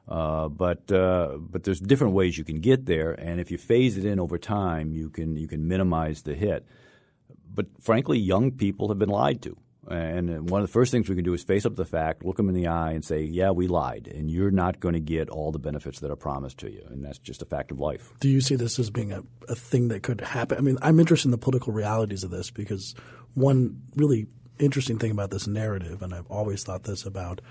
[0.08, 3.98] Uh, but uh, but there's different ways you can get there, and if you phase
[3.98, 6.66] it in over time, you can you can minimize the hit.
[7.54, 9.58] But frankly, young people have been lied to.
[9.90, 12.24] And one of the first things we can do is face up to the fact,
[12.24, 15.02] look them in the eye, and say, "Yeah, we lied, and you're not going to
[15.02, 17.80] get all the benefits that are promised to you." And that's just a fact of
[17.80, 18.14] life.
[18.22, 20.58] Do you see this as being a, a thing that could happen?
[20.58, 22.96] I mean, I'm interested in the political realities of this because
[23.34, 24.28] one really
[24.60, 27.42] interesting thing about this narrative, and I've always thought this about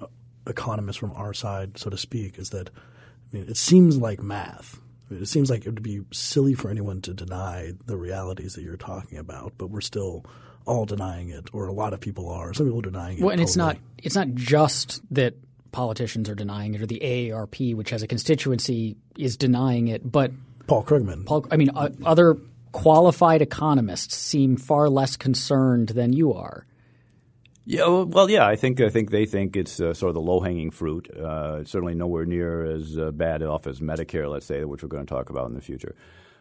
[0.00, 0.06] uh,
[0.46, 4.80] economists from our side, so to speak, is that I mean, it seems like math.
[5.10, 8.76] it seems like it would be silly for anyone to deny the realities that you're
[8.76, 10.24] talking about, but we're still
[10.66, 12.52] all denying it, or a lot of people are.
[12.52, 13.22] Some people are denying it.
[13.22, 13.44] Well, and totally.
[13.44, 15.34] it's not it's not just that
[15.72, 20.32] politicians are denying it, or the AARP, which has a constituency, is denying it, but
[20.66, 21.26] Paul Krugman.
[21.26, 22.36] Paul, I mean, uh, other
[22.72, 26.66] qualified economists seem far less concerned than you are.
[27.66, 30.40] Yeah, well, yeah, I think I think they think it's uh, sort of the low
[30.40, 31.08] hanging fruit.
[31.10, 35.06] Uh, certainly nowhere near as uh, bad off as Medicare, let's say, which we're going
[35.06, 35.94] to talk about in the future.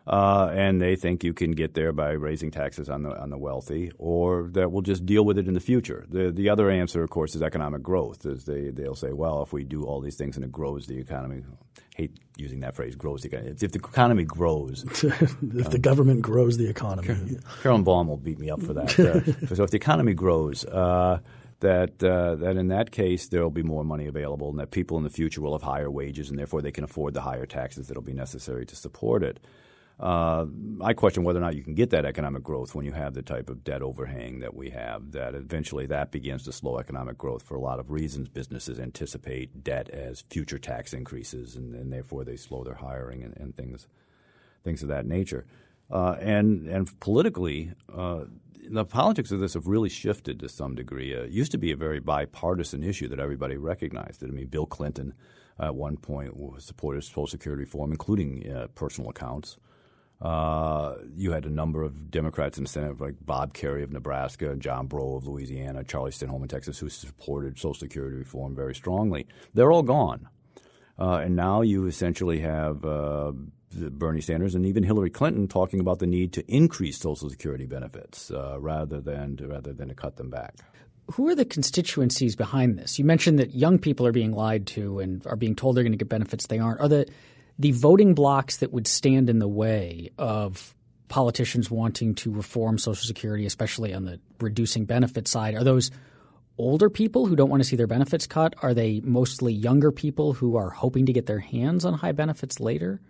[0.07, 3.37] Uh, and they think you can get there by raising taxes on the on the
[3.37, 6.05] wealthy, or that we'll just deal with it in the future.
[6.09, 8.25] The the other answer, of course, is economic growth.
[8.25, 10.97] Is they they'll say, well, if we do all these things and it grows the
[10.97, 11.43] economy.
[11.99, 13.51] Hate using that phrase, grows the economy.
[13.51, 18.39] If the economy grows, if um, the government grows the economy, Carolyn Baum will beat
[18.39, 18.89] me up for that.
[18.99, 20.65] Uh, so if the economy grows.
[20.65, 21.19] Uh,
[21.62, 24.97] that uh, that in that case there will be more money available, and that people
[24.97, 27.88] in the future will have higher wages, and therefore they can afford the higher taxes
[27.88, 29.41] that will be necessary to support it.
[29.99, 30.45] Uh,
[30.81, 33.21] I question whether or not you can get that economic growth when you have the
[33.21, 35.12] type of debt overhang that we have.
[35.12, 38.29] That eventually that begins to slow economic growth for a lot of reasons.
[38.29, 43.35] Businesses anticipate debt as future tax increases, and, and therefore they slow their hiring and,
[43.35, 43.88] and things
[44.63, 45.45] things of that nature.
[45.91, 48.23] Uh, and and politically, uh,
[48.69, 51.13] the politics of this have really shifted to some degree.
[51.13, 54.23] Uh, it used to be a very bipartisan issue that everybody recognized.
[54.23, 54.27] It.
[54.27, 55.13] I mean, Bill Clinton
[55.59, 59.57] at one point supported Social Security reform, including uh, personal accounts.
[60.21, 64.55] Uh, you had a number of Democrats in the Senate, like Bob Kerrey of Nebraska,
[64.58, 69.27] John Breaux of Louisiana, Charlie Stenholm in Texas, who supported Social Security reform very strongly.
[69.53, 70.27] They're all gone.
[70.97, 73.32] Uh, and now you essentially have uh,
[73.71, 78.29] Bernie Sanders and even Hillary Clinton talking about the need to increase Social Security benefits
[78.29, 80.55] uh, rather than to, rather than to cut them back.
[81.13, 82.99] Who are the constituencies behind this?
[82.99, 85.93] You mentioned that young people are being lied to and are being told they're going
[85.93, 86.82] to get benefits they aren't.
[86.82, 87.08] Are the
[87.60, 90.74] the voting blocks that would stand in the way of
[91.10, 95.91] politicians wanting to reform Social Security, especially on the reducing benefit side, are those
[96.58, 98.56] older people who don't want to see their benefits cut?
[98.62, 102.60] Are they mostly younger people who are hoping to get their hands on high benefits
[102.60, 103.02] later?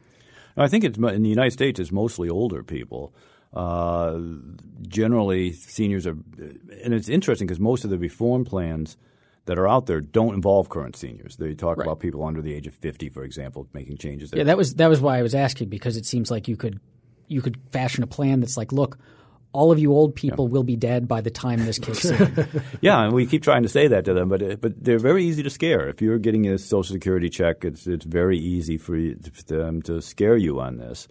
[0.57, 1.79] I think it's in the United States.
[1.79, 3.13] It's mostly older people.
[3.53, 4.19] Uh,
[4.87, 6.17] generally, seniors are,
[6.83, 8.97] and it's interesting because most of the reform plans
[9.49, 11.37] that are out there don't involve current seniors.
[11.37, 11.87] They talk right.
[11.87, 14.29] about people under the age of 50, for example, making changes.
[14.29, 14.37] There.
[14.37, 16.79] Yeah, that was that was why I was asking because it seems like you could
[17.27, 18.99] you could fashion a plan that's like, look,
[19.51, 20.51] all of you old people yeah.
[20.51, 22.47] will be dead by the time this kicks in.
[22.81, 25.41] yeah, and we keep trying to say that to them, but but they're very easy
[25.41, 25.89] to scare.
[25.89, 29.81] If you're getting a Social Security check, it's it's very easy for, you, for them
[29.81, 31.07] to scare you on this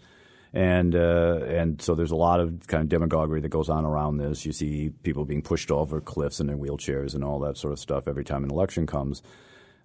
[0.52, 4.16] and uh, and so there's a lot of kind of demagoguery that goes on around
[4.16, 4.46] this.
[4.46, 7.78] You see people being pushed over cliffs in their wheelchairs and all that sort of
[7.78, 9.22] stuff every time an election comes.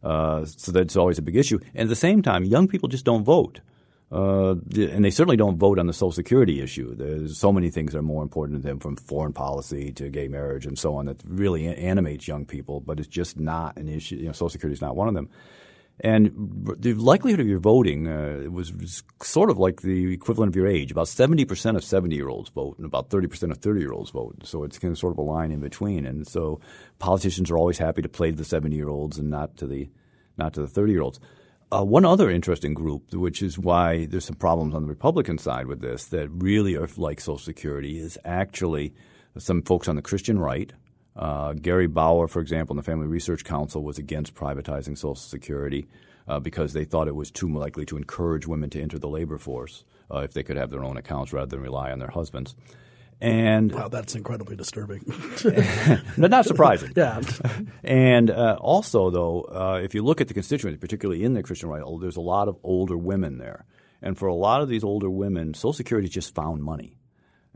[0.02, 1.60] Uh, so that's always a big issue.
[1.74, 3.62] And at the same time, young people just don't vote.
[4.12, 6.94] Uh, and they certainly don't vote on the Social Security issue.
[6.94, 10.28] There's so many things that are more important to them, from foreign policy to gay
[10.28, 12.80] marriage and so on, that really animates young people.
[12.80, 14.18] But it's just not an issue.
[14.18, 15.30] You know, Social Security is not one of them.
[16.00, 20.56] And the likelihood of your voting uh, was, was, sort of like the equivalent of
[20.56, 20.92] your age.
[20.92, 24.36] About 70% of 70 year olds vote, and about 30% of 30 year olds vote.
[24.44, 26.06] So it's kind of sort of a line in between.
[26.06, 26.60] And so
[26.98, 29.90] politicians are always happy to play to the 70 year olds and not to the,
[30.36, 31.20] not to the 30 year olds.
[31.72, 35.68] Uh, one other interesting group, which is why there's some problems on the Republican side
[35.68, 38.94] with this, that really are like Social Security, is actually
[39.38, 40.72] some folks on the Christian right.
[41.16, 45.88] Uh, Gary Bauer, for example, in the Family Research Council, was against privatizing Social Security
[46.28, 49.38] uh, because they thought it was too likely to encourage women to enter the labor
[49.38, 52.56] force uh, if they could have their own accounts rather than rely on their husbands.
[53.22, 55.02] And wow, that's incredibly disturbing.
[56.18, 56.92] But not surprising.
[56.96, 57.22] yeah.
[57.84, 61.70] And uh, also, though, uh, if you look at the constituency, particularly in the Christian
[61.70, 63.66] right, there's a lot of older women there.
[64.02, 66.98] And for a lot of these older women, Social Security just found money.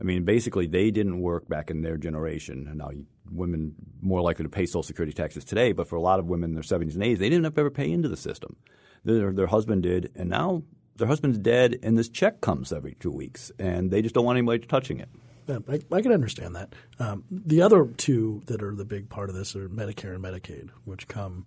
[0.00, 2.70] I mean, basically, they didn't work back in their generation.
[2.76, 2.90] Now,
[3.30, 6.50] women more likely to pay Social Security taxes today, but for a lot of women
[6.50, 8.56] in their 70s and 80s, they didn't ever pay into the system.
[9.04, 10.62] Their, their husband did, and now
[10.96, 14.38] their husband's dead, and this check comes every two weeks, and they just don't want
[14.38, 15.08] anybody touching it.
[15.48, 16.74] Yeah, I, I can understand that.
[16.98, 20.68] Um, the other two that are the big part of this are Medicare and Medicaid,
[20.84, 21.46] which come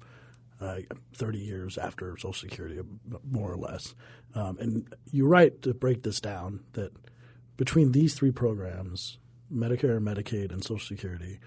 [0.60, 0.78] uh,
[1.16, 2.82] 30 years after Social Security,
[3.30, 3.94] more or less.
[4.34, 6.92] Um, and you're right to break this down that
[7.62, 9.19] between these three programs,
[9.54, 11.39] Medicare, Medicaid, and Social Security,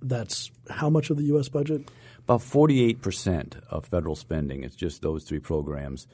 [0.00, 1.48] that's how much of the U.S.
[1.48, 1.90] budget?
[2.20, 4.62] About 48% of federal spending.
[4.62, 6.06] It's just those three programs.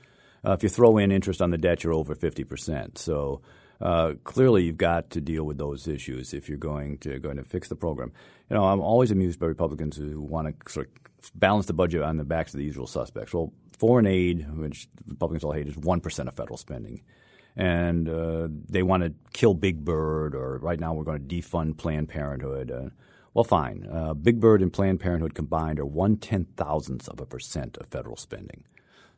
[0.43, 2.97] Uh, if you throw in interest on the debt, you're over 50%.
[2.97, 3.43] So
[3.83, 7.45] uh, clearly you've got to deal with those issues if you're going to going to
[7.45, 8.13] fix the program.
[8.49, 10.89] You know, I'm always amused by Republicans who want to sort
[11.21, 13.35] of balance the budget on the backs of the usual suspects.
[13.35, 17.03] Well, foreign aid, which Republicans all hate, is one percent of federal spending,
[17.57, 21.77] and uh, they want to kill Big Bird, or right now we're going to defund
[21.77, 22.71] Planned Parenthood.
[22.71, 22.91] Uh,
[23.35, 23.87] well, fine.
[23.91, 27.87] Uh, Big Bird and Planned Parenthood combined are one ten thousandth of a percent of
[27.87, 28.65] federal spending.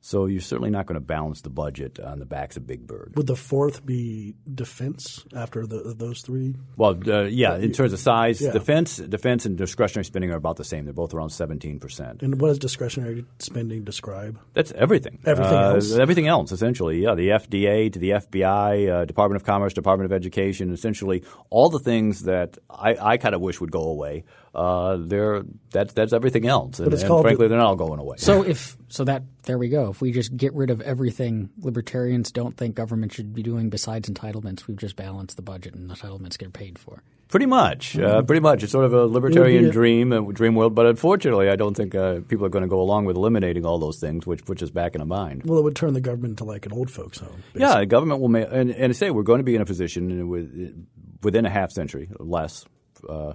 [0.04, 3.14] So you're certainly not going to balance the budget on the backs of Big Bird.
[3.16, 6.56] Would the fourth be defense after the, those three?
[6.76, 8.52] Well, uh, yeah, in terms of size, yeah.
[8.52, 10.84] defense, defense, and discretionary spending are about the same.
[10.84, 12.22] They're both around 17 percent.
[12.22, 14.38] And what does discretionary spending describe?
[14.52, 15.20] That's everything.
[15.24, 15.94] Everything uh, else.
[15.94, 17.02] Everything else, essentially.
[17.02, 21.70] Yeah, the FDA to the FBI, uh, Department of Commerce, Department of Education, essentially all
[21.70, 26.12] the things that I, I kind of wish would go away uh, they're that's that's
[26.12, 28.16] everything else, and, and frankly, they're not all going away.
[28.18, 29.90] So if so, that there we go.
[29.90, 34.08] If we just get rid of everything libertarians don't think government should be doing besides
[34.08, 37.02] entitlements, we've just balanced the budget, and entitlements get paid for.
[37.28, 38.16] Pretty much, uh, mm-hmm.
[38.18, 38.62] uh, pretty much.
[38.62, 40.74] It's sort of a libertarian dream, a dream world.
[40.76, 43.78] But unfortunately, I don't think uh, people are going to go along with eliminating all
[43.78, 45.42] those things, which puts us back in a bind.
[45.44, 47.42] Well, it would turn the government into like an old folks' home.
[47.54, 47.60] Basically.
[47.62, 50.28] Yeah, the government will make, and, and say we're going to be in a position
[50.28, 50.86] with,
[51.22, 52.66] within a half century, less.
[53.08, 53.32] Uh,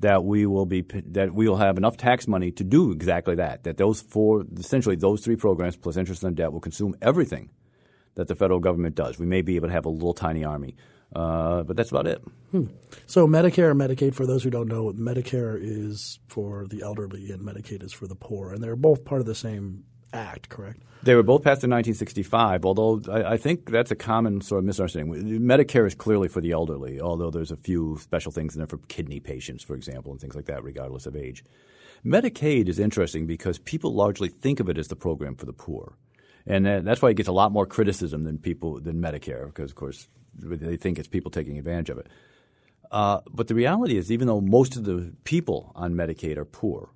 [0.00, 3.64] that we will be that we will have enough tax money to do exactly that.
[3.64, 7.50] That those four, essentially those three programs plus interest on debt will consume everything
[8.14, 9.18] that the federal government does.
[9.18, 10.76] We may be able to have a little tiny army,
[11.14, 12.22] uh, but that's about it.
[12.50, 12.66] Hmm.
[13.06, 17.42] So Medicare and Medicaid, for those who don't know, Medicare is for the elderly and
[17.42, 20.82] Medicaid is for the poor, and they're both part of the same act, correct?
[21.02, 24.64] They were both passed in 1965, although I, I, think that's a common sort of
[24.64, 25.40] misunderstanding.
[25.40, 28.78] Medicare is clearly for the elderly, although there's a few special things in there for
[28.88, 31.44] kidney patients, for example, and things like that, regardless of age.
[32.04, 35.96] Medicaid is interesting because people largely think of it as the program for the poor.
[36.46, 39.76] And that's why it gets a lot more criticism than people than Medicare, because of
[39.76, 42.08] course they think it's people taking advantage of it.
[42.90, 46.90] Uh, but the reality is, even though most of the people on Medicaid are poor,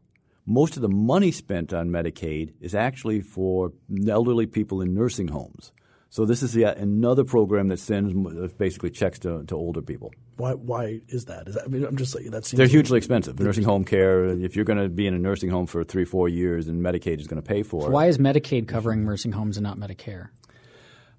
[0.47, 3.73] most of the money spent on Medicaid is actually for
[4.09, 5.73] elderly people in nursing homes.
[6.13, 10.13] So this is yet another program that sends uh, basically checks to, to older people.
[10.37, 10.53] Why?
[10.53, 11.49] Why is that?
[11.49, 12.45] Is that I mean, I'm just like that.
[12.45, 12.59] Seems.
[12.59, 13.41] They're hugely expensive.
[13.41, 14.27] Nursing home care.
[14.27, 17.19] If you're going to be in a nursing home for three, four years, and Medicaid
[17.19, 17.91] is going to pay for it.
[17.91, 20.29] Why is Medicaid covering nursing homes and not Medicare?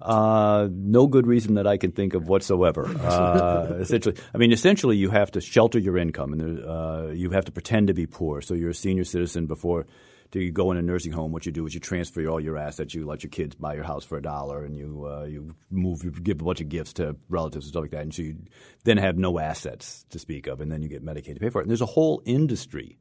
[0.04, 2.84] Uh, no good reason that I can think of whatsoever.
[3.14, 7.46] Uh, essentially, I mean, essentially, you have to shelter your income, and uh, you have
[7.46, 8.42] to pretend to be poor.
[8.42, 9.86] So you're a senior citizen before
[10.34, 11.32] you go in a nursing home.
[11.32, 12.94] What you do is you transfer all your assets.
[12.94, 16.04] You let your kids buy your house for a dollar, and you uh, you move,
[16.04, 18.02] you give a bunch of gifts to relatives and stuff like that.
[18.02, 18.38] And so you
[18.84, 21.60] then have no assets to speak of, and then you get Medicaid to pay for
[21.60, 21.66] it.
[21.66, 22.98] And there's a whole industry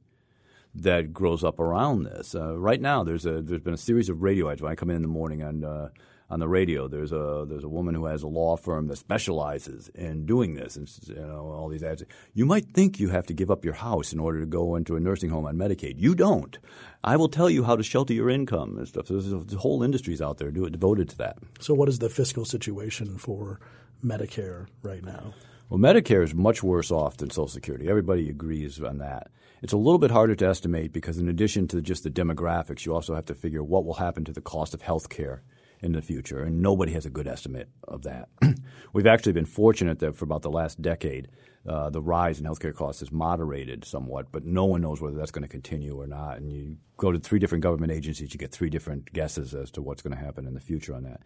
[0.74, 2.34] that grows up around this.
[2.34, 4.90] Uh, right now, there's a there's been a series of radio ads when I come
[4.90, 5.88] in in the morning and uh,
[6.32, 6.88] on the radio.
[6.88, 10.76] There's a there's a woman who has a law firm that specializes in doing this,
[10.76, 12.02] and you know all these ads.
[12.32, 14.96] You might think you have to give up your house in order to go into
[14.96, 15.94] a nursing home on Medicaid.
[15.98, 16.58] You don't.
[17.04, 19.08] I will tell you how to shelter your income and stuff.
[19.08, 21.36] There's, there's whole industries out there do it devoted to that.
[21.60, 23.60] So, what is the fiscal situation for
[24.02, 25.34] Medicare right now?
[25.68, 27.88] Well, Medicare is much worse off than Social Security.
[27.88, 29.30] Everybody agrees on that.
[29.62, 32.94] It's a little bit harder to estimate because, in addition to just the demographics, you
[32.94, 35.42] also have to figure what will happen to the cost of health care
[35.82, 38.28] in the future, and nobody has a good estimate of that.
[38.92, 41.28] We've actually been fortunate that for about the last decade,
[41.66, 45.30] uh, the rise in healthcare costs has moderated somewhat, but no one knows whether that's
[45.30, 46.38] going to continue or not.
[46.38, 49.82] And you go to three different government agencies, you get three different guesses as to
[49.82, 51.20] what's going to happen in the future on that.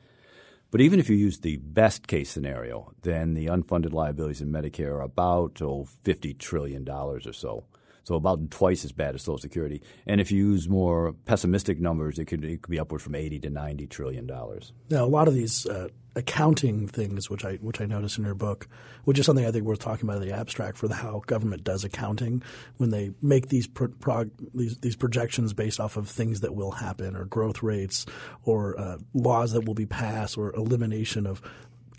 [0.71, 4.95] But even if you use the best case scenario, then the unfunded liabilities in Medicare
[4.95, 7.65] are about oh, $50 trillion or so.
[8.07, 9.83] So about twice as bad as Social Security.
[10.07, 13.41] And if you use more pessimistic numbers, it could, it could be upward from 80
[13.41, 14.73] to 90 trillion dollars.
[14.89, 18.35] Now, a lot of these uh, accounting things, which I which I notice in your
[18.35, 18.69] book,
[19.05, 21.65] which is something I think worth talking about in the abstract for the how government
[21.65, 22.45] does accounting
[22.77, 26.71] when they make these pro, prog, these these projections based off of things that will
[26.71, 28.07] happen or growth rates
[28.45, 31.43] or uh, laws that will be passed or elimination of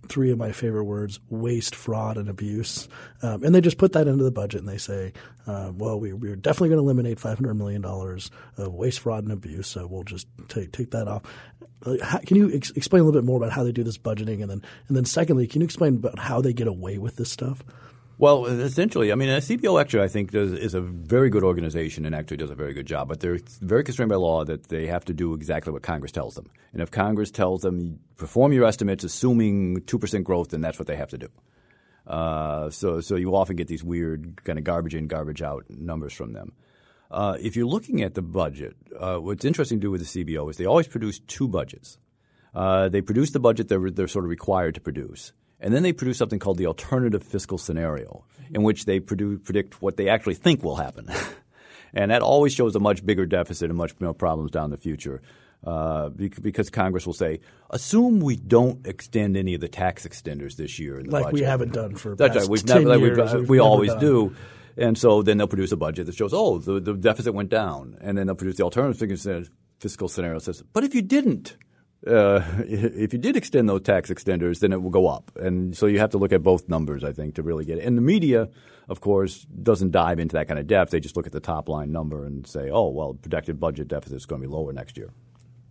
[0.07, 2.87] three of my favorite words waste, fraud, and abuse.
[3.21, 5.13] Um, and they just put that into the budget and they say,
[5.45, 9.67] uh, well, we, we're definitely going to eliminate $500 million of waste, fraud, and abuse.
[9.67, 11.23] So we'll just take, take that off.
[12.01, 14.41] How, can you ex- explain a little bit more about how they do this budgeting?
[14.41, 17.31] And then, and then secondly, can you explain about how they get away with this
[17.31, 17.63] stuff?
[18.19, 22.03] Well, essentially, I mean, a CBO actually, I think, does, is a very good organization
[22.03, 23.09] and actually does a very good job.
[23.09, 26.33] But they're very constrained by law that they have to do exactly what Congress tells
[26.33, 26.49] them.
[26.73, 30.87] And if Congress tells them perform your estimates, assuming two percent growth, then that's what
[30.87, 31.27] they have to do.
[32.07, 36.13] Uh, so, so you often get these weird kind of garbage in, garbage out numbers
[36.13, 36.53] from them.
[37.11, 40.49] Uh, if you're looking at the budget, uh, what's interesting to do with the CBO
[40.49, 41.97] is they always produce two budgets.
[42.55, 45.33] Uh, they produce the budget they're, they're sort of required to produce.
[45.59, 49.97] And then they produce something called the alternative fiscal scenario, in which they predict what
[49.97, 51.09] they actually think will happen.
[51.93, 55.21] and that always shows a much bigger deficit and much more problems down the future.
[55.63, 57.39] Uh, because Congress will say,
[57.71, 60.99] assume we don't extend any of the tax extenders this year.
[60.99, 61.39] In the like budget.
[61.39, 62.47] we haven't done for That's right.
[62.47, 63.99] We've never, like years, we've, we've we always done.
[63.99, 64.35] do.
[64.77, 67.97] And so then they'll produce a budget that shows, oh, the, the deficit went down.
[67.99, 69.49] And then they'll produce the alternative
[69.79, 71.57] fiscal scenario that says, but if you didn't,
[72.05, 75.31] uh, if you did extend those tax extenders, then it will go up.
[75.35, 77.85] And so you have to look at both numbers, I think, to really get it.
[77.85, 78.49] And the media,
[78.89, 80.91] of course, doesn't dive into that kind of depth.
[80.91, 84.17] They just look at the top line number and say, oh, well, projected budget deficit
[84.17, 85.11] is going to be lower next year.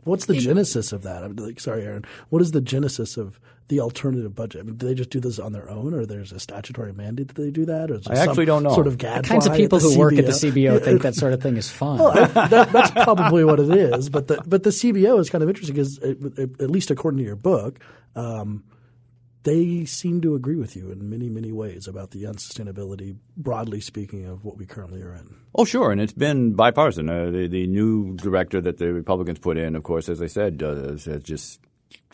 [0.05, 1.25] What's the genesis of that?
[1.25, 2.05] I'm like, sorry, Aaron.
[2.29, 4.61] What is the genesis of the alternative budget?
[4.61, 7.29] I mean, do they just do this on their own, or there's a statutory mandate
[7.29, 7.91] that they do that?
[7.91, 8.75] Or I actually don't know.
[8.75, 9.99] Sort of the kinds of people who CBO?
[9.99, 11.99] work at the CBO think that sort of thing is fun.
[11.99, 14.09] Well, I, that, that's probably what it is.
[14.09, 17.37] But the but the CBO is kind of interesting because, at least according to your
[17.37, 17.81] book,
[18.15, 18.65] um,
[19.43, 24.27] they seem to agree with you in many many ways about the unsustainability, broadly speaking,
[24.27, 25.35] of what we currently are in.
[25.55, 27.09] Oh, sure, and it's been bipartisan.
[27.09, 30.59] Uh, the, the new director that the Republicans put in, of course, as I said,
[30.59, 31.61] does, has just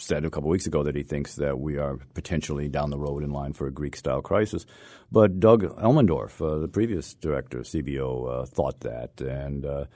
[0.03, 3.23] said a couple weeks ago that he thinks that we are potentially down the road
[3.23, 4.67] in line for a Greek-style crisis.
[5.11, 9.87] But Doug Elmendorf, uh, the previous director of CBO, uh, thought that, and uh,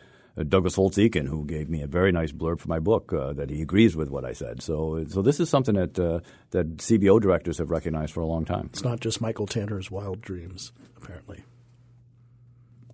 [0.45, 3.49] Douglas Holtz Eakin, who gave me a very nice blurb for my book, uh, that
[3.49, 4.63] he agrees with what I said.
[4.63, 8.45] So, so this is something that uh, that CBO directors have recognized for a long
[8.45, 8.69] time.
[8.73, 11.43] It's not just Michael Tanner's wild dreams, apparently.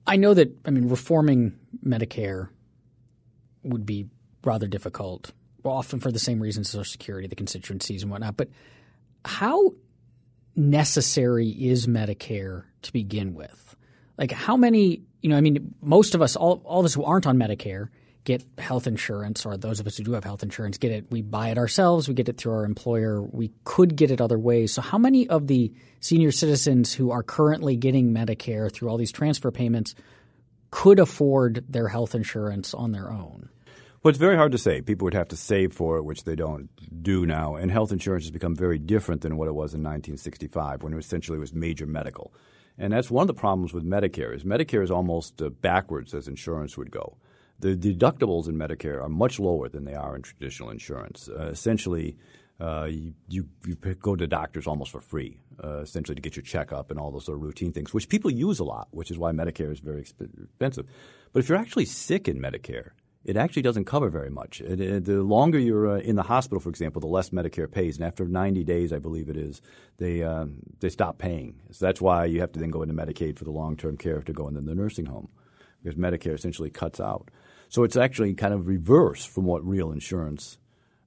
[0.07, 2.49] I know that I mean reforming Medicare
[3.65, 4.09] would be
[4.45, 5.33] rather difficult,
[5.65, 8.37] often for the same reasons Social Security, the constituencies and whatnot.
[8.37, 8.49] But
[9.25, 9.75] how
[10.57, 13.77] necessary is Medicare to begin with?
[14.19, 17.05] Like how many you know, I mean, most of us, all, all of us who
[17.05, 17.89] aren't on Medicare,
[18.25, 21.11] get health insurance, or those of us who do have health insurance get it.
[21.11, 22.09] We buy it ourselves.
[22.09, 23.23] We get it through our employer.
[23.23, 24.73] We could get it other ways.
[24.73, 29.13] So, how many of the senior citizens who are currently getting Medicare through all these
[29.13, 29.95] transfer payments
[30.71, 33.49] could afford their health insurance on their own?
[34.03, 34.80] Well, it's very hard to say.
[34.80, 36.68] People would have to save for it, which they don't
[37.05, 37.55] do now.
[37.55, 40.98] And health insurance has become very different than what it was in 1965, when it
[40.98, 42.34] essentially was major medical.
[42.76, 46.26] And that's one of the problems with Medicare is Medicare is almost uh, backwards as
[46.26, 47.16] insurance would go.
[47.61, 51.28] The deductibles in Medicare are much lower than they are in traditional insurance.
[51.28, 52.16] Uh, essentially,
[52.59, 56.42] uh, you, you, you, go to doctors almost for free, uh, essentially to get your
[56.42, 59.18] checkup and all those sort of routine things, which people use a lot, which is
[59.18, 60.86] why Medicare is very expensive.
[61.32, 62.90] But if you're actually sick in Medicare,
[63.25, 64.61] it actually doesn't cover very much.
[64.61, 67.97] It, it, the longer you're uh, in the hospital, for example, the less Medicare pays.
[67.97, 69.62] And after 90 days, I believe it is,
[69.99, 70.47] they, uh,
[70.81, 71.61] they stop paying.
[71.70, 74.23] So that's why you have to then go into Medicaid for the long term care
[74.23, 75.29] to go into the nursing home
[75.83, 77.31] because Medicare essentially cuts out.
[77.68, 80.59] So it's actually kind of reverse from what real insurance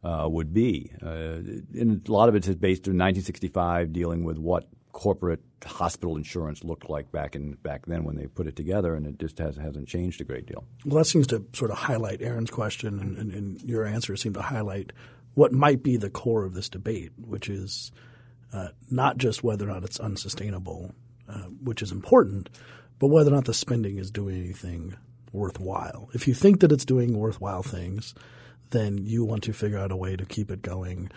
[0.04, 0.92] uh, would be.
[1.02, 1.40] Uh,
[1.74, 6.64] and a lot of it is based in 1965, dealing with what corporate hospital insurance
[6.64, 9.56] looked like back in back then when they put it together, and it just has,
[9.58, 10.64] hasn't changed a great deal.
[10.86, 14.34] Well, that seems to sort of highlight Aaron's question, and, and, and your answer seem
[14.34, 14.94] to highlight
[15.34, 17.92] what might be the core of this debate, which is
[18.54, 20.94] uh, not just whether or not it's unsustainable,
[21.28, 22.50] uh, which is important,
[23.00, 24.96] but whether or not the spending is doing anything
[25.34, 26.10] worthwhile.
[26.14, 28.16] If you think that it's doing worthwhile things,
[28.70, 31.12] then you want to figure out a way to keep it going,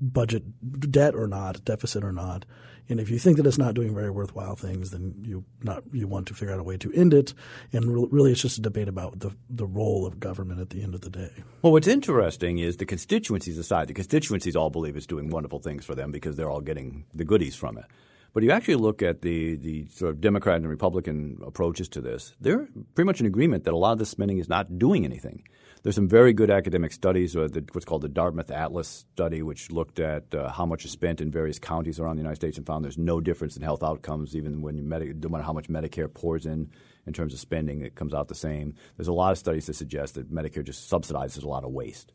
[0.00, 2.44] budget debt or not, deficit or not.
[2.88, 6.06] And if you think that it's not doing very worthwhile things, then you not you
[6.06, 7.32] want to figure out a way to end it.
[7.72, 10.94] And really, it's just a debate about the the role of government at the end
[10.94, 11.30] of the day.
[11.62, 13.88] Well, what's interesting is the constituencies aside.
[13.88, 17.24] The constituencies all believe it's doing wonderful things for them because they're all getting the
[17.24, 17.86] goodies from it.
[18.34, 22.34] But you actually look at the, the sort of Democrat and Republican approaches to this,
[22.40, 25.44] they're pretty much in agreement that a lot of this spending is not doing anything.
[25.84, 29.70] There's some very good academic studies, uh, the, what's called the Dartmouth Atlas study, which
[29.70, 32.66] looked at uh, how much is spent in various counties around the United States and
[32.66, 36.12] found there's no difference in health outcomes, even when you no matter how much Medicare
[36.12, 36.70] pours in
[37.06, 38.74] in terms of spending, it comes out the same.
[38.96, 42.14] There's a lot of studies that suggest that Medicare just subsidizes a lot of waste.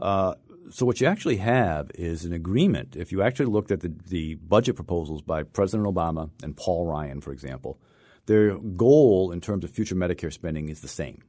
[0.00, 0.36] Uh,
[0.70, 2.96] so what you actually have is an agreement.
[2.96, 7.20] If you actually looked at the, the budget proposals by President Obama and Paul Ryan,
[7.20, 7.78] for example,
[8.24, 11.22] their goal in terms of future Medicare spending is the same.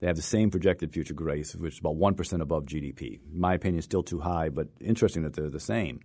[0.00, 3.20] They have the same projected future growth, which is about 1% above GDP.
[3.32, 6.00] In my opinion, still too high, but interesting that they're the same.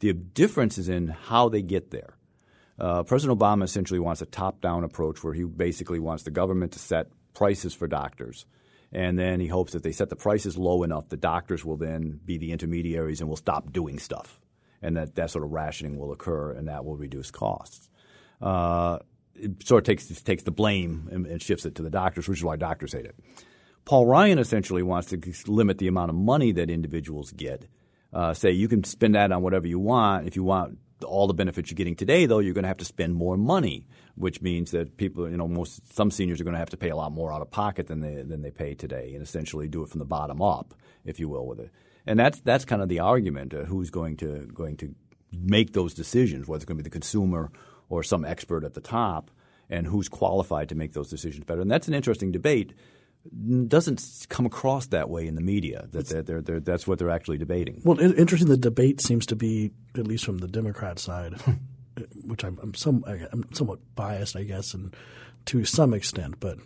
[0.00, 2.16] The difference is in how they get there.
[2.78, 6.72] Uh, President Obama essentially wants a top down approach where he basically wants the government
[6.72, 8.46] to set prices for doctors–
[8.92, 12.20] and then he hopes that they set the prices low enough, the doctors will then
[12.24, 14.40] be the intermediaries and will stop doing stuff.
[14.80, 17.90] And that, that sort of rationing will occur and that will reduce costs.
[18.40, 18.98] Uh,
[19.38, 22.38] it sort of takes, takes the blame and, and shifts it to the doctors, which
[22.38, 23.16] is why doctors hate it.
[23.84, 27.66] Paul Ryan essentially wants to limit the amount of money that individuals get.
[28.12, 30.26] Uh, say you can spend that on whatever you want.
[30.26, 32.84] If you want all the benefits you're getting today, though, you're going to have to
[32.84, 36.58] spend more money, which means that people, you know, most some seniors are going to
[36.58, 39.12] have to pay a lot more out of pocket than they than they pay today,
[39.14, 40.74] and essentially do it from the bottom up,
[41.04, 41.70] if you will, with it.
[42.06, 44.94] And that's that's kind of the argument: uh, who's going to going to
[45.32, 47.50] make those decisions, whether it's going to be the consumer
[47.88, 49.30] or some expert at the top,
[49.70, 51.60] and who's qualified to make those decisions better.
[51.60, 52.74] And that's an interesting debate
[53.66, 55.86] doesn't come across that way in the media.
[55.90, 57.82] That they're, they're, they're, that's what they're actually debating.
[57.84, 58.48] Well, interesting.
[58.48, 61.34] The debate seems to be, at least from the Democrat side,
[62.24, 64.94] which I'm, I'm, some, I'm somewhat biased, I guess, and
[65.46, 66.40] to some extent.
[66.40, 66.58] But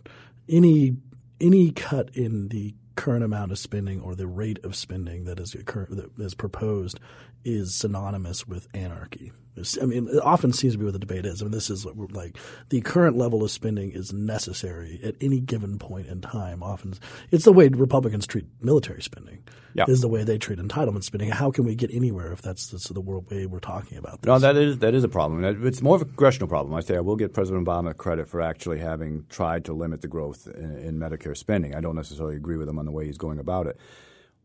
[0.49, 0.97] any
[1.41, 5.55] any cut in the current amount of spending or the rate of spending that is
[5.55, 7.01] occur- that is proposed
[7.45, 9.33] is synonymous with anarchy.
[9.81, 11.43] I mean, it often seems to be what the debate is.
[11.43, 12.39] I mean, this is like
[12.71, 16.63] the current level of spending is necessary at any given point in time.
[16.63, 16.95] Often,
[17.31, 19.43] it's the way Republicans treat military spending.
[19.75, 19.85] Yeah.
[19.89, 21.31] Is the way they treat entitlement spending.
[21.31, 24.27] How can we get anywhere if that's the, the world way we're talking about this?
[24.27, 25.67] No, that is that is a problem.
[25.67, 26.75] It's more of a congressional problem.
[26.75, 30.09] I say I will give President Obama credit for actually having tried to limit the
[30.09, 31.75] growth in, in Medicare spending.
[31.75, 33.79] I don't necessarily agree with him on the way he's going about it.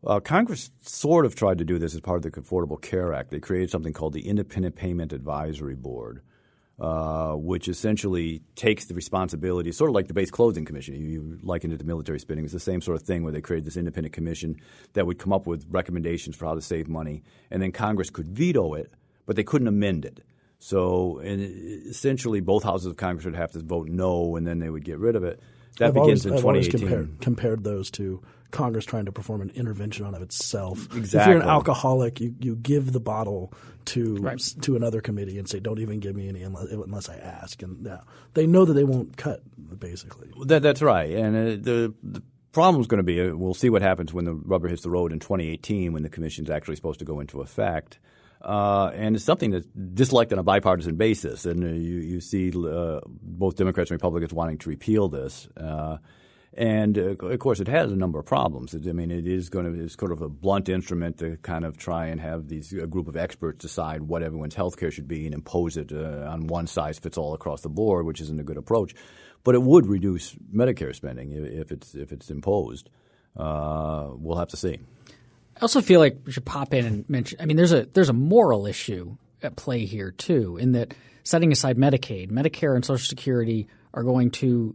[0.06, 3.30] Uh, Congress sort of tried to do this as part of the Affordable Care Act.
[3.30, 6.22] They created something called the Independent Payment Advisory Board,
[6.78, 10.94] uh, which essentially takes the responsibility, sort of like the base closing commission.
[10.94, 12.44] You, likened it to military spending.
[12.44, 14.60] It's the same sort of thing where they created this independent commission
[14.92, 18.28] that would come up with recommendations for how to save money, and then Congress could
[18.28, 18.92] veto it,
[19.26, 20.22] but they couldn't amend it.
[20.60, 24.84] So essentially, both houses of Congress would have to vote no, and then they would
[24.84, 25.40] get rid of it.
[25.78, 26.80] That I've begins always, in I've 2018.
[26.80, 30.84] Compared, compared those to Congress trying to perform an intervention on of itself.
[30.96, 31.20] Exactly.
[31.20, 33.52] If you're an alcoholic, you, you give the bottle
[33.86, 34.42] to Right.
[34.62, 37.84] to another committee and say, "Don't even give me any unless, unless I ask." And
[37.86, 38.00] yeah,
[38.34, 39.42] they know that they won't cut
[39.78, 40.30] basically.
[40.46, 41.10] That, that's right.
[41.10, 42.22] And uh, the, the
[42.52, 44.90] problem is going to be uh, we'll see what happens when the rubber hits the
[44.90, 47.98] road in 2018 when the commission is actually supposed to go into effect.
[48.40, 51.44] Uh, and it's something that's disliked on a bipartisan basis.
[51.44, 55.48] And uh, you, you see uh, both Democrats and Republicans wanting to repeal this.
[56.54, 58.74] And uh, of course, it has a number of problems.
[58.74, 61.76] I mean, it is going to it's sort of a blunt instrument to kind of
[61.76, 65.26] try and have these a group of experts decide what everyone's health care should be
[65.26, 68.44] and impose it uh, on one size fits all across the board, which isn't a
[68.44, 68.94] good approach.
[69.44, 72.90] But it would reduce Medicare spending if, if it's if it's imposed.
[73.36, 74.78] Uh, we'll have to see.
[75.56, 77.40] I also feel like we should pop in and mention.
[77.40, 81.52] I mean, there's a there's a moral issue at play here too, in that setting
[81.52, 84.74] aside Medicaid, Medicare, and Social Security are going to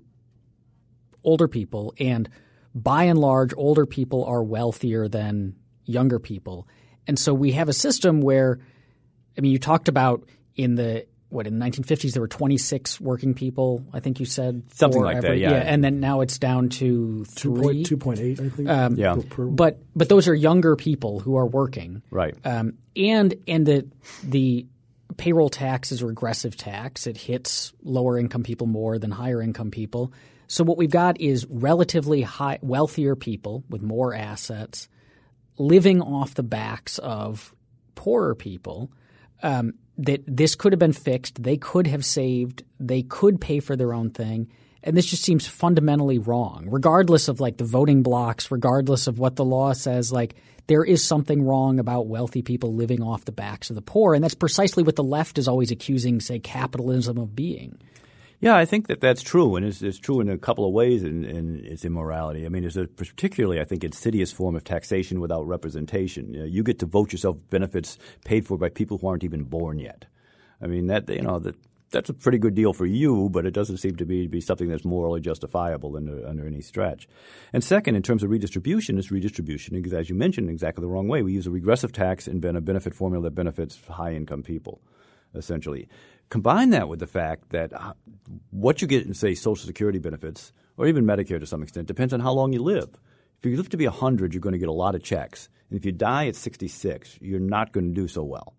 [1.24, 2.30] older people, and
[2.76, 5.56] by and large, older people are wealthier than
[5.86, 6.68] younger people,
[7.08, 8.60] and so we have a system where,
[9.38, 13.34] I mean, you talked about in the what in the 1950s there were 26 working
[13.34, 13.84] people.
[13.92, 15.54] I think you said Something for like that, every- yeah.
[15.54, 17.60] and then now it's down to three.
[17.62, 18.68] point two point eight, I think.
[19.00, 19.16] Yeah.
[19.16, 22.36] per- per- But but those are younger people who are working, Right.
[22.46, 23.88] Um, and and the
[24.24, 24.68] the
[25.18, 27.08] payroll tax is a regressive tax.
[27.08, 30.14] It hits lower income people more than higher income people.
[30.54, 34.88] So what we've got is relatively high, wealthier people with more assets
[35.58, 37.56] living off the backs of
[37.96, 38.92] poorer people.
[39.42, 41.42] Um, that this could have been fixed.
[41.42, 42.64] They could have saved.
[42.80, 44.48] They could pay for their own thing,
[44.84, 49.36] And this just seems fundamentally wrong, regardless of like the voting blocks, regardless of what
[49.36, 50.12] the law says.
[50.12, 50.36] Like
[50.68, 54.24] there is something wrong about wealthy people living off the backs of the poor, and
[54.24, 57.80] that's precisely what the left is always accusing, say, capitalism of being.
[58.44, 61.02] Yeah, I think that that's true, and it's, it's true in a couple of ways
[61.02, 62.46] in, in its immorality.
[62.46, 66.34] I mean, there's a particularly, I think, insidious form of taxation without representation.
[66.34, 69.46] You, know, you get to vote yourself benefits paid for by people who aren't even
[69.46, 70.08] born yet.
[70.62, 71.56] I mean, that you know that
[71.92, 74.68] that's a pretty good deal for you, but it doesn't seem to be, be something
[74.68, 77.08] that's morally justifiable under, under any stretch.
[77.54, 81.22] And second, in terms of redistribution, it's redistribution, as you mentioned, exactly the wrong way.
[81.22, 84.82] We use a regressive tax and a benefit formula that benefits high income people,
[85.34, 85.88] essentially.
[86.34, 87.94] Combine that with the fact that uh,
[88.50, 92.12] what you get in, say, Social Security benefits or even Medicare to some extent depends
[92.12, 92.90] on how long you live.
[93.38, 95.48] If you live to be 100, you're going to get a lot of checks.
[95.70, 98.56] And if you die at 66, you're not going to do so well.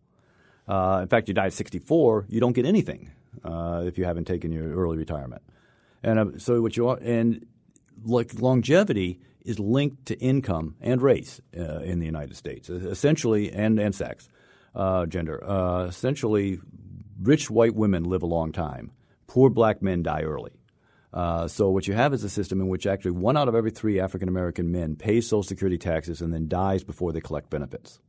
[0.68, 3.10] Uh, in fact, you die at 64, you don't get anything
[3.42, 5.42] uh, if you haven't taken your early retirement.
[6.04, 7.44] And uh, so what you are, and
[8.04, 13.80] like longevity is linked to income and race uh, in the United States, essentially, and
[13.80, 14.28] and sex,
[14.76, 15.42] uh, gender.
[15.88, 16.60] Essentially,
[17.20, 18.92] rich white women live a long time.
[19.26, 20.52] Poor black men die early.
[21.12, 23.70] Uh, so what you have is a system in which actually one out of every
[23.70, 28.00] three African American men pays Social Security taxes and then dies before they collect benefits.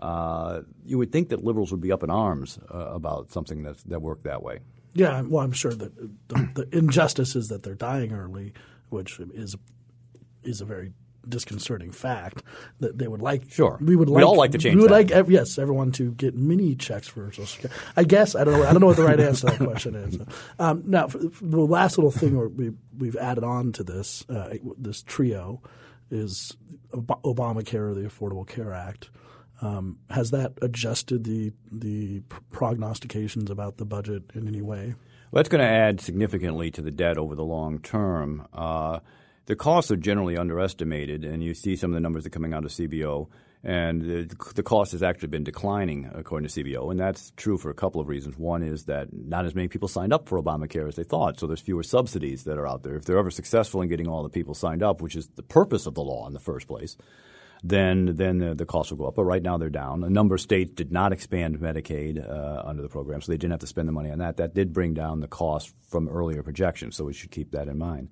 [0.00, 3.78] Uh, you would think that liberals would be up in arms uh, about something that
[3.86, 4.58] that worked that way.
[4.94, 5.96] Yeah, well, I'm sure that
[6.28, 8.52] the, the, injustice is that they're dying early,
[8.88, 9.56] which is
[10.42, 10.92] is a very
[11.28, 12.42] disconcerting fact
[12.80, 13.50] that they would like.
[13.50, 14.08] Sure, we would.
[14.08, 14.76] Like, we all like to change.
[14.76, 15.10] We would that.
[15.10, 17.80] like yes, everyone to get mini checks for Social Security.
[17.96, 18.66] I guess I don't know.
[18.66, 20.18] I don't know what the right answer to that question is.
[20.58, 25.62] Um, now, the last little thing we we've added on to this uh, this trio
[26.10, 26.56] is
[26.92, 29.10] Obamacare, or the Affordable Care Act.
[29.60, 34.94] Um, has that adjusted the the prognostications about the budget in any way?
[35.30, 38.46] Well, that's going to add significantly to the debt over the long term.
[38.52, 39.00] Uh,
[39.46, 42.54] the costs are generally underestimated, and you see some of the numbers that are coming
[42.54, 43.28] out of CBO.
[43.64, 46.90] And the, the cost has actually been declining, according to CBO.
[46.90, 48.36] And that's true for a couple of reasons.
[48.36, 51.46] One is that not as many people signed up for Obamacare as they thought, so
[51.46, 52.96] there's fewer subsidies that are out there.
[52.96, 55.86] If they're ever successful in getting all the people signed up, which is the purpose
[55.86, 56.96] of the law in the first place,
[57.62, 59.14] then then the, the, costs will go up.
[59.14, 60.02] But right now they're down.
[60.02, 63.52] A number of states did not expand Medicaid uh, under the program, so they didn't
[63.52, 64.38] have to spend the money on that.
[64.38, 67.78] That did bring down the cost from earlier projections, so we should keep that in
[67.78, 68.08] mind.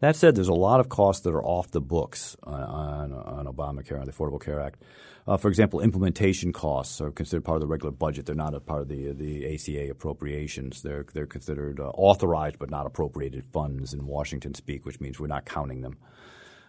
[0.00, 3.46] That said, there's a lot of costs that are off the books on, on, on
[3.46, 4.82] Obamacare, on the Affordable Care Act.
[5.26, 8.26] Uh, for example, implementation costs are considered part of the regular budget.
[8.26, 10.82] They're not a part of the the ACA appropriations.
[10.82, 15.26] They're they're considered uh, authorized but not appropriated funds in Washington speak, which means we're
[15.26, 15.96] not counting them.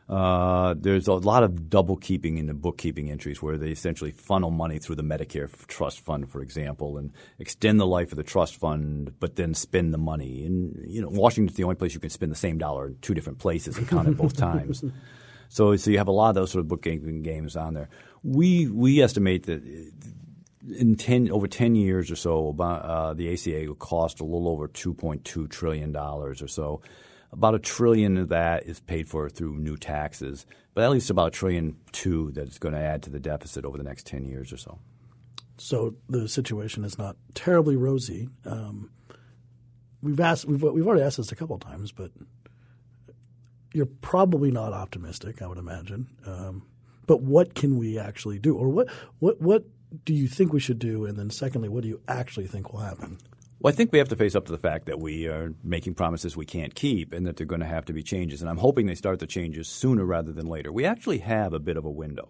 [0.07, 4.51] Uh, there's a lot of double keeping in the bookkeeping entries where they essentially funnel
[4.51, 8.55] money through the Medicare trust fund, for example, and extend the life of the trust
[8.55, 10.45] fund, but then spend the money.
[10.45, 13.15] And you know, Washington's the only place you can spend the same dollar in two
[13.15, 14.83] different places and count it both times.
[15.47, 17.89] So, so you have a lot of those sort of bookkeeping games on there.
[18.23, 19.63] We we estimate that
[20.67, 24.67] in ten over ten years or so, uh, the ACA will cost a little over
[24.67, 26.81] two point two trillion dollars or so.
[27.35, 31.27] About a trillion of that is paid for through new taxes, but at least about
[31.27, 34.53] a trillion two that's going to add to the deficit over the next 10 years
[34.53, 34.79] or so.
[35.57, 38.29] So the situation is not terribly rosy.
[38.45, 38.89] Um,
[40.01, 42.11] we've asked, we've, we've already asked this a couple of times, but
[43.73, 46.07] you're probably not optimistic, I would imagine.
[46.25, 46.65] Um,
[47.05, 48.87] but what can we actually do, or what
[49.19, 49.65] what what
[50.05, 51.05] do you think we should do?
[51.05, 53.19] And then, secondly, what do you actually think will happen?
[53.65, 55.95] Well, I think we have to face up to the fact that we are making
[55.95, 58.41] promises we can't keep and that there are going to have to be changes.
[58.41, 60.71] And I'm hoping they start the changes sooner rather than later.
[60.71, 62.29] We actually have a bit of a window.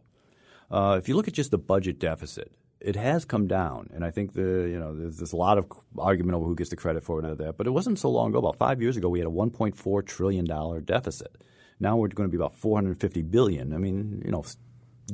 [0.71, 4.11] Uh, if you look at just the budget deficit, it has come down, and I
[4.11, 5.65] think the you know there's, there's a lot of
[5.99, 7.57] argument over who gets the credit for it or that.
[7.57, 8.39] But it wasn't so long ago.
[8.39, 11.35] About five years ago, we had a 1.4 trillion dollar deficit.
[11.81, 13.73] Now we're going to be about 450 billion.
[13.73, 14.45] I mean, you know,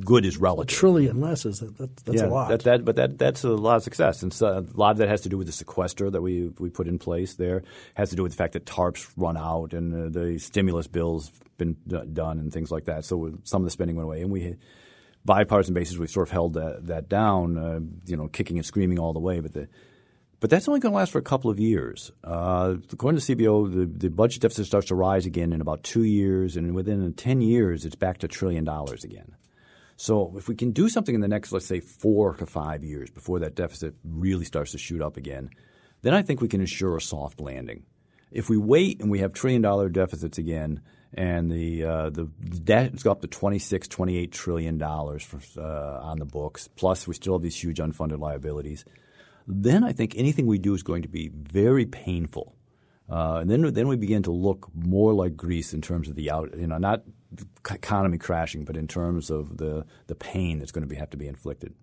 [0.00, 0.74] good is relative.
[0.74, 2.48] A trillion less is that, that that's yeah, a lot.
[2.48, 5.08] That, that, but that that's a lot of success, and so a lot of that
[5.08, 7.34] has to do with the sequester that we we put in place.
[7.34, 7.62] There
[7.94, 11.76] has to do with the fact that TARPs run out and the stimulus bills been
[12.12, 13.04] done and things like that.
[13.04, 14.56] So some of the spending went away, and we.
[15.24, 18.98] Bipartisan basis, we've sort of held that, that down, uh, you know, kicking and screaming
[18.98, 19.38] all the way.
[19.38, 19.68] But the,
[20.42, 22.10] but that's only going to last for a couple of years.
[22.24, 26.02] Uh, according to CBO, the, the budget deficit starts to rise again in about two
[26.02, 29.36] years, and within 10 years, it's back to a trillion dollars again.
[30.02, 33.08] So if we can do something in the next, let's say, four to five years
[33.08, 35.50] before that deficit really starts to shoot up again,
[36.02, 37.84] then I think we can ensure a soft landing.
[38.32, 40.80] If we wait and we have trillion dollar deficits again,
[41.14, 45.24] and the uh, the debt's up to 26, 28 trillion dollars
[45.56, 48.84] uh, on the books, plus we still have these huge unfunded liabilities,
[49.46, 52.56] then I think anything we do is going to be very painful
[53.08, 56.30] Uh, and then, then we begin to look more like Greece in terms of the
[56.30, 57.02] out, you know, not
[57.70, 61.16] economy crashing, but in terms of the, the pain that's going to be, have to
[61.16, 61.74] be inflicted.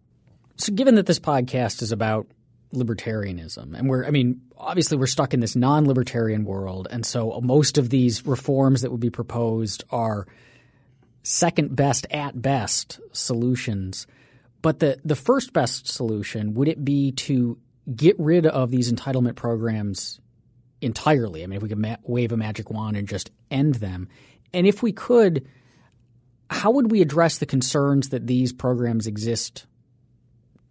[0.58, 2.28] So, given that this podcast is about
[2.74, 7.40] libertarianism, and we're, I mean, obviously we're stuck in this non libertarian world, and so
[7.42, 10.28] most of these reforms that would be proposed are
[11.24, 14.08] second best at best solutions.
[14.62, 17.58] But the, the first best solution would it be to
[17.96, 20.20] get rid of these entitlement programs
[20.82, 21.44] entirely?
[21.44, 24.10] I mean, if we could ma- wave a magic wand and just end them.
[24.54, 25.48] And if we could,
[26.50, 29.66] how would we address the concerns that these programs exist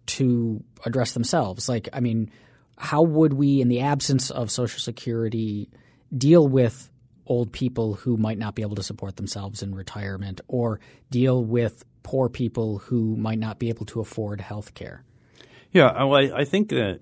[0.07, 1.69] to address themselves?
[1.69, 2.31] Like, I mean,
[2.77, 5.69] how would we, in the absence of Social Security,
[6.15, 6.89] deal with
[7.27, 10.79] old people who might not be able to support themselves in retirement or
[11.11, 15.03] deal with poor people who might not be able to afford health care?
[15.71, 16.99] Yeah, well, I, I think that